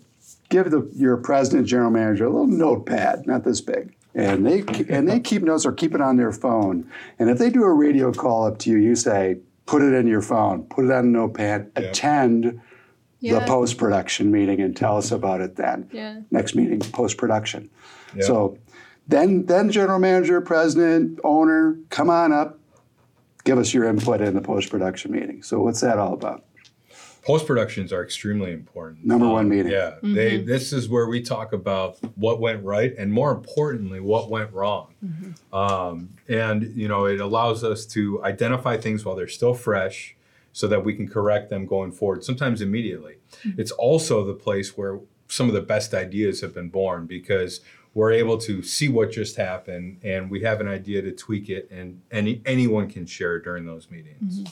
give 0.50 0.72
the 0.72 0.90
your 0.96 1.18
president, 1.18 1.68
general 1.68 1.92
manager 1.92 2.26
a 2.26 2.30
little 2.32 2.48
notepad, 2.48 3.28
not 3.28 3.44
this 3.44 3.62
big, 3.62 3.94
and 4.16 4.44
they 4.44 4.62
and 4.90 5.08
they 5.08 5.20
keep 5.20 5.44
notes 5.44 5.68
or 5.68 5.72
keep 5.72 5.94
it 5.94 6.02
on 6.02 6.18
their 6.18 6.32
phone. 6.32 6.90
And 7.20 7.30
if 7.30 7.38
they 7.38 7.52
do 7.52 7.64
a 7.64 7.72
radio 7.72 8.12
call 8.12 8.48
up 8.48 8.58
to 8.60 8.72
you, 8.72 8.78
you 8.78 8.96
say, 8.96 9.38
put 9.68 9.84
it 9.84 9.94
in 9.94 10.08
your 10.08 10.22
phone, 10.22 10.64
put 10.64 10.86
it 10.86 10.92
on 10.92 11.06
a 11.06 11.08
notepad, 11.08 11.70
Yeah. 11.78 11.84
attend 11.84 12.60
Yeah. 13.20 13.40
the 13.40 13.46
post 13.46 13.78
production 13.78 14.32
meeting, 14.32 14.60
and 14.62 14.76
tell 14.76 14.98
us 14.98 15.12
about 15.12 15.42
it 15.42 15.56
then 15.56 15.88
Yeah. 15.92 16.22
next 16.32 16.56
meeting, 16.56 16.80
post 16.80 17.18
production. 17.18 17.70
Yeah. 18.16 18.24
So 18.24 18.58
then, 19.08 19.46
then 19.46 19.70
general 19.70 20.00
manager, 20.00 20.42
president, 20.42 21.20
owner, 21.24 21.78
come 21.90 22.10
on 22.10 22.32
up, 22.32 22.58
give 23.44 23.58
us 23.58 23.74
your 23.74 23.86
input 23.86 24.22
in 24.22 24.34
the 24.34 24.42
post 24.42 24.70
production 24.72 25.12
meeting. 25.12 25.44
So 25.44 25.62
what's 25.62 25.82
that 25.82 25.98
all 26.00 26.14
about? 26.14 26.44
Post 27.27 27.46
productions 27.46 27.91
are 27.91 28.01
extremely 28.01 28.53
important. 28.53 29.01
Um, 29.03 29.10
Number 29.10 29.27
one 29.27 29.50
meeting. 29.50 29.74
Yeah, 29.74 29.96
they. 30.01 30.38
This 30.38 30.72
is 30.72 30.88
where 30.88 31.07
we 31.07 31.22
talk 31.22 31.51
about 31.51 31.98
what 32.15 32.39
went 32.39 32.63
right, 32.63 32.96
and 32.98 33.12
more 33.12 33.31
importantly, 33.34 34.00
what 34.00 34.29
went 34.29 34.53
wrong. 34.53 34.93
Um, 35.51 36.12
and 36.29 36.74
you 36.74 36.88
know, 36.88 37.05
it 37.05 37.19
allows 37.19 37.65
us 37.65 37.86
to 37.88 38.24
identify 38.24 38.77
things 38.77 39.03
while 39.03 39.17
they're 39.17 39.27
still 39.27 39.53
fresh, 39.53 40.15
so 40.53 40.69
that 40.69 40.86
we 40.86 40.93
can 40.96 41.05
correct 41.05 41.50
them 41.50 41.65
going 41.65 41.91
forward. 41.91 42.24
Sometimes 42.24 42.62
immediately. 42.62 43.15
It's 43.57 43.72
also 43.72 44.24
the 44.24 44.34
place 44.34 44.77
where 44.77 45.01
some 45.27 45.50
of 45.50 45.53
the 45.53 45.62
best 45.62 45.93
ideas 45.93 46.39
have 46.39 46.53
been 46.53 46.69
born 46.69 47.07
because 47.07 47.60
we're 47.93 48.13
able 48.13 48.38
to 48.38 48.62
see 48.63 48.88
what 48.88 49.12
just 49.12 49.36
happened, 49.36 50.00
and 50.01 50.31
we 50.31 50.43
have 50.43 50.62
an 50.62 50.69
idea 50.69 51.01
to 51.01 51.12
tweak 51.12 51.50
it, 51.50 51.69
and 51.69 52.01
any 52.10 52.41
anyone 52.46 52.89
can 52.89 53.05
share 53.05 53.38
during 53.38 53.65
those 53.65 53.91
meetings. 53.91 54.46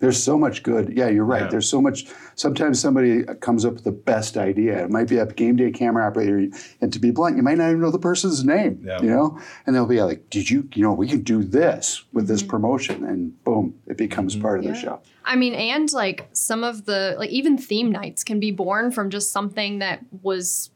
There's 0.00 0.22
so 0.22 0.38
much 0.38 0.62
good. 0.62 0.96
Yeah, 0.96 1.08
you're 1.08 1.26
right. 1.26 1.42
Yeah. 1.42 1.48
There's 1.48 1.68
so 1.68 1.80
much. 1.80 2.06
Sometimes 2.34 2.80
somebody 2.80 3.22
comes 3.40 3.66
up 3.66 3.74
with 3.74 3.84
the 3.84 3.92
best 3.92 4.38
idea. 4.38 4.82
It 4.82 4.90
might 4.90 5.08
be 5.08 5.18
a 5.18 5.26
game 5.26 5.56
day 5.56 5.70
camera 5.70 6.06
operator, 6.06 6.48
and 6.80 6.92
to 6.92 6.98
be 6.98 7.10
blunt, 7.10 7.36
you 7.36 7.42
might 7.42 7.58
not 7.58 7.68
even 7.68 7.80
know 7.80 7.90
the 7.90 7.98
person's 7.98 8.42
name. 8.42 8.82
Yeah. 8.82 9.00
You 9.02 9.10
know, 9.10 9.40
and 9.66 9.76
they'll 9.76 9.86
be 9.86 10.02
like, 10.02 10.30
"Did 10.30 10.48
you? 10.48 10.68
You 10.74 10.82
know, 10.82 10.92
we 10.92 11.06
can 11.06 11.22
do 11.22 11.42
this 11.42 12.02
with 12.12 12.28
this 12.28 12.40
mm-hmm. 12.40 12.50
promotion," 12.50 13.04
and 13.04 13.44
boom, 13.44 13.74
it 13.86 13.98
becomes 13.98 14.34
mm-hmm. 14.34 14.42
part 14.42 14.60
of 14.60 14.64
the 14.64 14.74
show. 14.74 15.00
I 15.24 15.36
mean, 15.36 15.52
and 15.52 15.92
like 15.92 16.28
some 16.32 16.64
of 16.64 16.86
the 16.86 17.14
like 17.18 17.30
even 17.30 17.58
theme 17.58 17.92
nights 17.92 18.24
can 18.24 18.40
be 18.40 18.52
born 18.52 18.90
from 18.90 19.10
just 19.10 19.32
something 19.32 19.80
that 19.80 20.00
was 20.22 20.70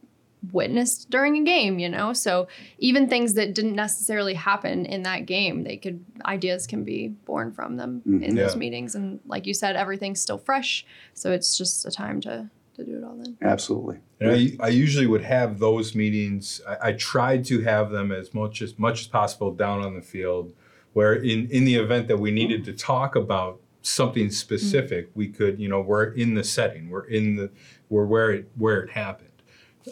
witnessed 0.52 1.10
during 1.10 1.36
a 1.36 1.44
game, 1.44 1.78
you 1.78 1.88
know? 1.88 2.12
So 2.12 2.48
even 2.78 3.08
things 3.08 3.34
that 3.34 3.54
didn't 3.54 3.74
necessarily 3.74 4.34
happen 4.34 4.86
in 4.86 5.02
that 5.02 5.26
game, 5.26 5.64
they 5.64 5.76
could 5.76 6.04
ideas 6.24 6.66
can 6.66 6.84
be 6.84 7.08
born 7.08 7.52
from 7.52 7.76
them 7.76 8.02
mm-hmm. 8.06 8.22
in 8.22 8.34
those 8.34 8.56
meetings. 8.56 8.94
And 8.94 9.20
like 9.26 9.46
you 9.46 9.54
said, 9.54 9.76
everything's 9.76 10.20
still 10.20 10.38
fresh. 10.38 10.84
So 11.14 11.32
it's 11.32 11.56
just 11.56 11.86
a 11.86 11.90
time 11.90 12.20
to 12.22 12.50
to 12.76 12.84
do 12.84 12.98
it 12.98 13.04
all 13.04 13.16
then. 13.16 13.36
Absolutely. 13.40 14.00
And 14.18 14.30
I, 14.30 14.66
I 14.66 14.68
usually 14.68 15.06
would 15.06 15.22
have 15.22 15.60
those 15.60 15.94
meetings. 15.94 16.60
I, 16.68 16.88
I 16.88 16.92
tried 16.92 17.44
to 17.44 17.60
have 17.60 17.90
them 17.90 18.10
as 18.10 18.34
much 18.34 18.62
as 18.62 18.78
much 18.78 19.02
as 19.02 19.06
possible 19.06 19.52
down 19.52 19.80
on 19.80 19.94
the 19.94 20.02
field, 20.02 20.52
where 20.92 21.14
in 21.14 21.48
in 21.50 21.64
the 21.64 21.76
event 21.76 22.08
that 22.08 22.18
we 22.18 22.32
needed 22.32 22.64
to 22.64 22.72
talk 22.72 23.14
about 23.14 23.60
something 23.82 24.24
mm-hmm. 24.24 24.32
specific, 24.32 25.10
we 25.14 25.28
could, 25.28 25.60
you 25.60 25.68
know, 25.68 25.80
we're 25.80 26.06
in 26.14 26.34
the 26.34 26.42
setting, 26.42 26.90
we're 26.90 27.04
in 27.04 27.36
the, 27.36 27.50
we're 27.90 28.06
where 28.06 28.32
it 28.32 28.48
where 28.56 28.82
it 28.82 28.90
happened, 28.90 29.33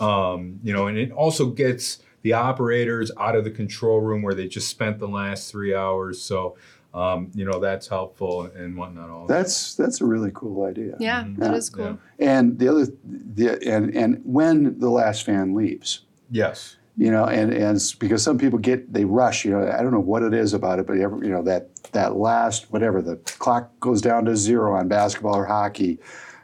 um, 0.01 0.61
you 0.63 0.73
know, 0.73 0.87
and 0.87 0.99
it 0.99 1.11
also 1.13 1.47
gets 1.51 1.99
the 2.23 2.33
operators 2.33 3.11
out 3.19 3.35
of 3.37 3.45
the 3.45 3.51
control 3.51 4.01
room 4.01 4.23
where 4.23 4.35
they 4.35 4.47
just 4.49 4.69
spent 4.69 4.99
the 4.99 5.09
last 5.09 5.51
three 5.51 5.75
hours. 5.75 6.21
So, 6.23 6.57
um, 6.95 7.31
you 7.35 7.45
know, 7.45 7.59
that's 7.59 7.89
helpful 7.89 8.43
and 8.55 8.77
whatnot. 8.77 9.11
All 9.11 9.27
That's 9.27 9.75
that's 9.75 10.01
a 10.01 10.05
really 10.05 10.31
cool 10.35 10.65
idea. 10.67 10.95
Yeah, 11.01 11.25
that 11.39 11.51
Yeah. 11.53 11.57
is 11.57 11.71
cool. 11.71 11.99
Yeah. 12.19 12.39
And 12.39 12.59
the 12.59 12.69
other, 12.69 12.87
the 13.05 13.59
and 13.67 13.97
and 13.97 14.21
when 14.25 14.79
the 14.79 14.91
last 14.91 15.25
fan 15.25 15.55
leaves, 15.55 16.03
yes. 16.31 16.77
you 16.97 17.11
know, 17.11 17.25
and 17.25 17.53
and 17.53 17.81
because 17.99 18.23
some 18.23 18.39
people 18.39 18.59
get 18.59 18.93
they 18.93 19.05
rush. 19.05 19.45
You 19.45 19.53
know, 19.53 19.67
I 19.73 19.83
don't 19.83 19.93
know 19.93 20.01
what 20.01 20.23
it 20.23 20.35
is 20.35 20.53
about 20.53 20.79
it, 20.79 20.87
but 20.87 20.99
every, 20.99 21.27
you 21.27 21.33
know 21.33 21.43
that 21.43 21.71
that 21.93 22.17
last 22.17 22.71
whatever 22.71 23.03
the 23.03 23.17
clock 23.39 23.71
goes 23.81 24.01
down 24.03 24.27
to 24.27 24.37
zero 24.37 24.75
on 24.77 24.87
basketball 24.89 25.35
or 25.37 25.47
hockey, 25.47 25.99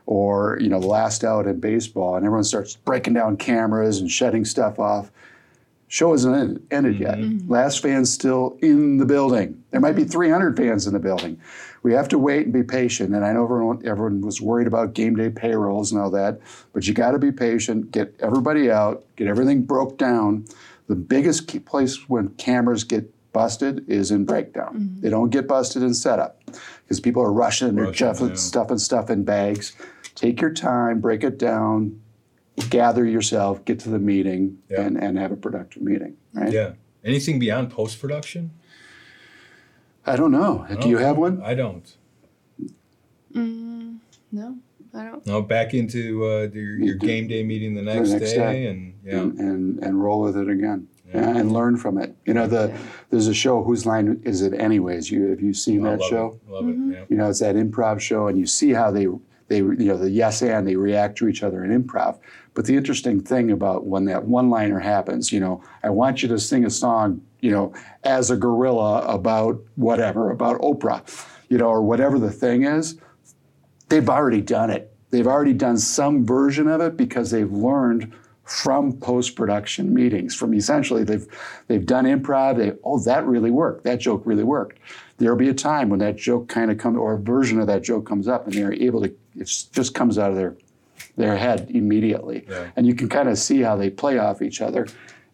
or 0.09 0.57
you 0.59 0.71
know 0.71 0.81
the 0.81 0.87
last 0.87 1.23
out 1.23 1.47
in 1.47 1.61
baseball, 1.61 2.17
and 2.17 2.25
everyone 2.25 2.43
starts 2.43 2.77
breaking 2.77 3.13
down 3.13 3.37
cameras 3.37 4.01
and 4.01 4.11
shutting 4.11 4.43
stuff 4.43 4.79
off. 4.79 5.11
Show 5.89 6.15
isn't 6.15 6.35
ended, 6.35 6.67
ended 6.71 6.99
yet. 6.99 7.19
Mm-hmm. 7.19 7.39
Mm-hmm. 7.39 7.53
Last 7.53 7.83
fan's 7.83 8.11
still 8.11 8.57
in 8.63 8.97
the 8.97 9.05
building. 9.05 9.63
There 9.71 9.81
might 9.81 9.97
be 9.97 10.03
mm-hmm. 10.03 10.11
300 10.11 10.57
fans 10.57 10.87
in 10.87 10.95
the 10.95 10.99
building. 10.99 11.39
We 11.83 11.93
have 11.93 12.09
to 12.09 12.19
wait 12.19 12.45
and 12.45 12.55
be 12.55 12.63
patient. 12.63 13.15
And 13.15 13.23
I 13.23 13.35
know 13.35 13.45
everyone, 13.45 13.87
everyone 13.87 14.23
was 14.23 14.41
worried 14.41 14.67
about 14.67 14.95
game 14.95 15.15
day 15.15 15.29
payrolls 15.29 15.93
and 15.93 16.01
all 16.01 16.11
that, 16.11 16.41
but 16.73 16.87
you 16.87 16.95
got 16.95 17.11
to 17.11 17.19
be 17.19 17.31
patient. 17.31 17.91
Get 17.91 18.15
everybody 18.21 18.71
out. 18.71 19.05
Get 19.17 19.29
everything 19.29 19.63
broke 19.63 19.99
down. 19.99 20.47
The 20.89 20.97
biggest 20.97 21.49
key 21.49 21.59
place 21.59 22.09
when 22.09 22.29
cameras 22.31 22.83
get 22.83 23.13
busted 23.35 23.89
is 23.89 24.11
in 24.11 24.25
breakdown. 24.25 24.97
They 25.01 25.11
don't 25.11 25.31
get 25.31 25.47
busted 25.47 25.83
in 25.83 25.93
setup 25.93 26.43
because 26.83 26.99
people 26.99 27.23
are 27.23 27.33
rushing 27.33 27.69
and 27.69 27.79
they're 27.79 27.87
Rushing, 27.87 28.07
juffing, 28.07 28.29
yeah. 28.31 28.35
stuffing 28.37 28.79
stuff 28.79 29.11
in 29.11 29.25
bags. 29.25 29.77
Take 30.19 30.41
your 30.41 30.53
time, 30.53 31.01
break 31.01 31.23
it 31.23 31.39
down, 31.39 32.01
gather 32.71 33.05
yourself, 33.07 33.65
get 33.65 33.79
to 33.81 33.89
the 33.89 34.01
meeting, 34.01 34.59
Yeah. 34.69 34.81
and, 34.81 34.97
and 34.97 35.17
have 35.17 35.31
a 35.31 35.37
productive 35.37 35.81
meeting. 35.83 36.17
Right? 36.35 36.53
Yeah. 36.53 36.73
Anything 37.05 37.39
beyond 37.39 37.71
post 37.71 38.01
production? 38.01 38.51
I 40.05 40.17
don't 40.17 40.33
know. 40.33 40.67
Do 40.81 40.89
you 40.89 40.97
have 40.99 41.17
one? 41.19 41.41
I 41.41 41.55
don't. 41.55 41.97
No, 43.33 44.59
I 44.93 45.05
don't. 45.05 45.25
No, 45.27 45.41
back 45.41 45.73
into 45.73 46.25
uh, 46.25 46.49
your, 46.53 46.79
your 46.81 46.95
game 46.97 47.29
day 47.29 47.45
meeting 47.45 47.75
the 47.75 47.83
next, 47.83 48.11
next 48.11 48.33
day, 48.33 48.37
day. 48.37 48.67
and 48.67 48.95
yeah, 49.05 49.19
and, 49.21 49.39
and 49.39 49.79
and 49.85 50.03
roll 50.03 50.21
with 50.23 50.37
it 50.37 50.49
again 50.49 50.89
Yeah. 51.15 51.37
and 51.37 51.53
learn 51.53 51.77
from 51.77 51.97
it. 51.99 52.15
You 52.27 52.35
know, 52.35 52.47
the 52.47 52.77
there's 53.11 53.29
a 53.29 53.35
show. 53.35 53.63
Whose 53.63 53.87
line 53.87 54.21
is 54.25 54.43
it? 54.43 54.53
Anyways, 54.55 55.11
you 55.11 55.29
have 55.29 55.41
you 55.41 55.55
seen 55.55 55.87
I 55.87 55.91
that 55.93 56.01
love 56.01 56.11
show? 56.11 56.41
It. 56.47 56.51
Love 56.51 56.69
it. 56.69 56.77
Yeah. 56.93 57.05
You 57.09 57.17
know, 57.17 57.31
it's 57.31 57.39
that 57.41 57.55
improv 57.55 58.01
show, 58.01 58.27
and 58.29 58.39
you 58.39 58.47
see 58.47 58.73
how 58.73 58.91
they 58.91 59.07
they 59.49 59.59
you 59.59 59.77
know 59.77 59.97
the 59.97 60.11
yes 60.11 60.43
and 60.43 60.67
they 60.67 60.77
react 60.77 61.19
to 61.19 61.29
each 61.29 61.43
other 61.43 61.65
in 61.65 61.83
improv. 61.83 62.19
But 62.55 62.67
the 62.67 62.77
interesting 62.77 63.21
thing 63.21 63.51
about 63.51 63.87
when 63.87 64.05
that 64.07 64.25
one 64.25 64.51
liner 64.51 64.79
happens, 64.79 65.33
you 65.33 65.41
know, 65.41 65.63
I 65.83 65.91
want 65.91 66.23
you 66.23 66.29
to 66.29 66.39
sing 66.39 66.65
a 66.65 66.71
song, 66.71 67.23
you 67.41 67.51
know, 67.51 67.73
as 68.05 68.31
a 68.31 68.37
gorilla 68.37 69.07
about 69.07 69.61
whatever 69.77 70.31
about 70.31 70.61
Oprah, 70.61 71.03
you 71.49 71.59
know, 71.59 71.69
or 71.69 71.83
whatever 71.83 72.19
the 72.19 72.31
thing 72.31 72.65
is. 72.65 72.99
They've 73.89 74.09
already 74.09 74.43
done 74.43 74.71
it. 74.71 74.93
They've 75.11 75.27
already 75.27 75.55
done 75.55 75.79
some 75.79 76.27
version 76.27 76.69
of 76.69 76.81
it 76.83 76.97
because 76.97 77.31
they've 77.31 77.51
learned 77.51 78.13
from 78.49 78.95
post-production 78.95 79.93
meetings. 79.93 80.35
From 80.35 80.55
essentially 80.55 81.05
they've 81.05 81.27
they've 81.67 81.85
done 81.85 82.05
improv. 82.07 82.57
They 82.57 82.73
oh 82.83 82.99
that 83.01 83.27
really 83.27 83.51
worked. 83.51 83.85
That 83.85 84.01
joke 84.01 84.23
really 84.25 84.45
worked. 84.45 84.79
There'll 85.19 85.37
be 85.37 85.49
a 85.49 85.55
time 85.55 85.89
when 85.91 85.99
that 86.01 86.17
joke 86.17 86.49
kind 86.49 86.71
of 86.71 86.79
comes 86.79 86.97
or 86.97 87.15
a 87.15 87.19
version 87.19 87.61
of 87.61 87.67
that 87.67 87.83
joke 87.83 88.07
comes 88.07 88.27
up, 88.29 88.47
and 88.47 88.55
they're 88.55 88.73
able 88.73 89.03
to. 89.03 89.15
It 89.37 89.47
just 89.73 89.95
comes 89.95 90.19
out 90.19 90.31
of 90.31 90.37
their 90.37 90.57
their 91.17 91.37
head 91.37 91.71
immediately, 91.71 92.45
Yeah. 92.49 92.71
and 92.77 92.87
you 92.87 92.95
can 92.95 93.09
kind 93.09 93.29
of 93.29 93.39
see 93.39 93.61
how 93.61 93.77
they 93.77 93.91
play 93.91 94.19
off 94.19 94.41
each 94.43 94.61
other. 94.61 94.87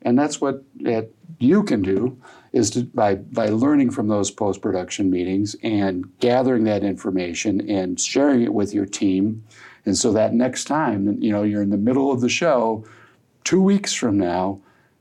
And 0.02 0.18
that's 0.18 0.40
what 0.40 0.62
that 0.80 1.08
you 1.38 1.62
can 1.62 1.80
do 1.82 2.18
is 2.52 2.70
to, 2.70 2.82
by 2.84 3.14
by 3.14 3.48
learning 3.48 3.90
from 3.90 4.08
those 4.08 4.30
post 4.30 4.60
production 4.60 5.08
meetings 5.10 5.56
and 5.62 6.06
gathering 6.20 6.64
that 6.64 6.82
information 6.82 7.70
and 7.70 8.00
sharing 8.00 8.42
it 8.42 8.52
with 8.52 8.74
your 8.74 8.86
team, 8.86 9.44
and 9.86 9.96
so 9.96 10.12
that 10.12 10.34
next 10.34 10.64
time 10.64 11.22
you 11.22 11.30
know 11.30 11.42
you're 11.42 11.62
in 11.62 11.70
the 11.70 11.76
middle 11.78 12.10
of 12.10 12.20
the 12.20 12.28
show, 12.28 12.84
two 13.44 13.62
weeks 13.62 13.92
from 13.92 14.18
now, 14.18 14.60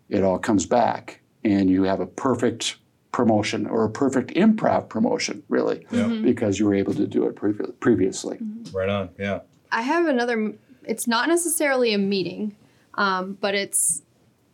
it 0.09 0.23
all 0.23 0.37
comes 0.37 0.65
back 0.65 1.21
and 1.43 1.69
you 1.69 1.83
have 1.83 1.99
a 1.99 2.05
perfect 2.05 2.77
promotion 3.11 3.65
or 3.67 3.83
a 3.85 3.89
perfect 3.89 4.31
improv 4.31 4.89
promotion, 4.89 5.43
really, 5.49 5.85
Yeah. 5.91 6.07
because 6.07 6.59
you 6.59 6.65
were 6.65 6.73
able 6.75 6.93
to 6.95 7.07
do 7.07 7.25
it 7.27 7.35
previ- 7.35 7.79
previously. 7.79 8.39
Right 8.73 8.89
on. 8.89 9.09
Yeah. 9.19 9.41
I 9.71 9.81
have 9.81 10.07
another. 10.07 10.53
It's 10.83 11.07
not 11.07 11.27
necessarily 11.29 11.93
a 11.93 11.97
meeting, 11.97 12.55
um, 12.95 13.37
but 13.39 13.55
it's 13.55 14.01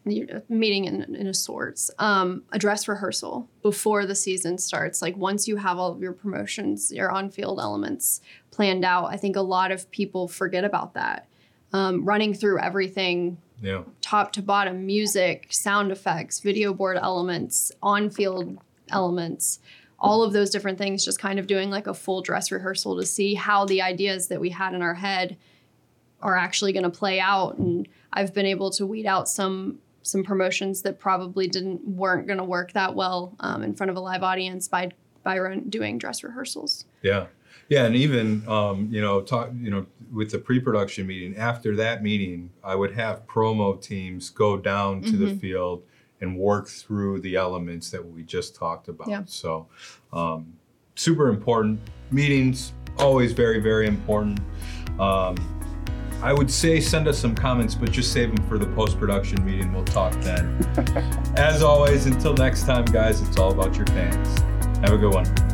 meeting 0.06 0.86
in, 0.86 1.16
in 1.16 1.28
a 1.28 1.34
sorts. 1.34 1.92
Um, 2.00 2.44
a 2.52 2.58
dress 2.60 2.88
rehearsal 2.88 3.48
before 3.62 4.06
the 4.06 4.16
season 4.16 4.58
starts. 4.58 5.02
Like 5.02 5.16
once 5.18 5.48
you 5.48 5.58
have 5.58 5.78
all 5.78 5.92
of 5.92 6.02
your 6.02 6.14
promotions, 6.14 6.92
your 6.92 7.12
on-field 7.12 7.60
elements 7.60 8.22
planned 8.50 8.84
out. 8.84 9.06
I 9.06 9.18
think 9.18 9.36
a 9.36 9.42
lot 9.42 9.72
of 9.72 9.90
people 9.92 10.28
forget 10.28 10.64
about 10.64 10.94
that. 10.96 11.28
Um, 11.74 12.04
running 12.06 12.34
through 12.34 12.60
everything 12.60 13.38
Yeah. 13.62 13.84
top 14.02 14.32
to 14.34 14.42
bottom 14.42 14.86
music, 14.86 15.48
sound 15.50 15.92
effects, 15.92 16.40
video 16.40 16.74
board 16.74 16.98
elements, 16.98 17.72
on 17.82 18.10
field 18.10 18.58
elements, 18.90 19.60
all 20.00 20.24
of 20.24 20.34
those 20.34 20.50
different 20.50 20.78
things, 20.78 21.04
just 21.04 21.20
kind 21.20 21.40
of 21.40 21.48
doing 21.48 21.70
like 21.70 21.88
a 21.88 21.94
full 21.94 22.22
dress 22.22 22.52
rehearsal 22.52 22.98
to 22.98 23.06
see 23.06 23.34
how 23.34 23.66
the 23.66 23.82
ideas 23.82 24.28
that 24.30 24.40
we 24.40 24.50
had 24.50 24.74
in 24.74 24.82
our 24.82 24.94
head 24.94 25.38
are 26.22 26.36
actually 26.36 26.74
going 26.74 26.84
to 26.84 26.90
play 26.90 27.20
out. 27.20 27.58
And 27.58 27.88
I've 28.14 28.34
been 28.34 28.46
able 28.46 28.72
to 28.72 28.86
weed 28.86 29.06
out 29.06 29.28
some 29.28 29.80
some 30.02 30.24
promotions 30.24 30.82
that 30.84 30.98
probably 30.98 31.48
didn't 31.48 31.86
weren't 31.86 32.26
going 32.26 32.38
to 32.38 32.44
work 32.44 32.72
that 32.72 32.96
well 32.96 33.36
um, 33.42 33.62
in 33.62 33.74
front 33.76 33.92
of 33.92 33.98
a 33.98 34.00
live 34.00 34.24
audience 34.24 34.68
by 34.68 34.92
by 35.24 35.38
run, 35.38 35.70
doing 35.70 35.98
dress 35.98 36.24
rehearsals. 36.24 36.86
Yeah. 37.02 37.28
Yeah, 37.70 37.86
and 37.86 37.96
even 37.96 38.48
um, 38.48 38.90
you 38.92 39.00
know, 39.00 39.22
talk 39.22 39.52
you 39.56 39.70
know, 39.70 39.86
with 40.12 40.32
the 40.32 40.40
pre-production 40.40 41.06
meeting, 41.06 41.38
after 41.38 41.76
that 41.76 42.02
meeting, 42.02 42.50
I 42.64 42.76
would 42.76 42.96
have 42.96 43.26
promo 43.28 43.80
teams 43.80 44.32
go 44.32 44.58
down 44.58 45.02
to 45.04 45.12
the 45.12 45.36
field 45.36 45.84
and 46.20 46.36
work 46.36 46.68
through 46.68 47.22
the 47.22 47.36
elements 47.36 47.92
that 47.92 48.06
we 48.06 48.24
just 48.24 48.56
talked 48.56 48.88
about. 48.88 49.08
Yeah. 49.08 49.22
So, 49.28 49.68
um, 50.12 50.54
super 50.96 51.30
important 51.30 51.80
meetings, 52.12 52.74
always 52.98 53.34
very 53.34 53.60
very 53.60 53.88
important. 53.88 54.40
Um, 55.00 55.38
I 56.22 56.34
would 56.34 56.52
say 56.52 56.82
send 56.82 57.08
us 57.08 57.18
some 57.18 57.34
comments, 57.34 57.76
but 57.76 57.92
just 57.92 58.12
save 58.12 58.36
them 58.36 58.46
for 58.50 58.58
the 58.58 58.68
post-production 58.68 59.46
meeting. 59.46 59.72
We'll 59.72 59.86
talk 59.86 60.12
then. 60.16 60.58
As 61.38 61.62
always, 61.64 62.08
until 62.08 62.34
next 62.34 62.66
time, 62.66 62.84
guys, 62.84 63.22
it's 63.22 63.38
all 63.38 63.52
about 63.52 63.78
your 63.78 63.86
fans. 63.88 64.40
Have 64.80 64.92
a 64.92 64.98
good 64.98 65.14
one. 65.14 65.49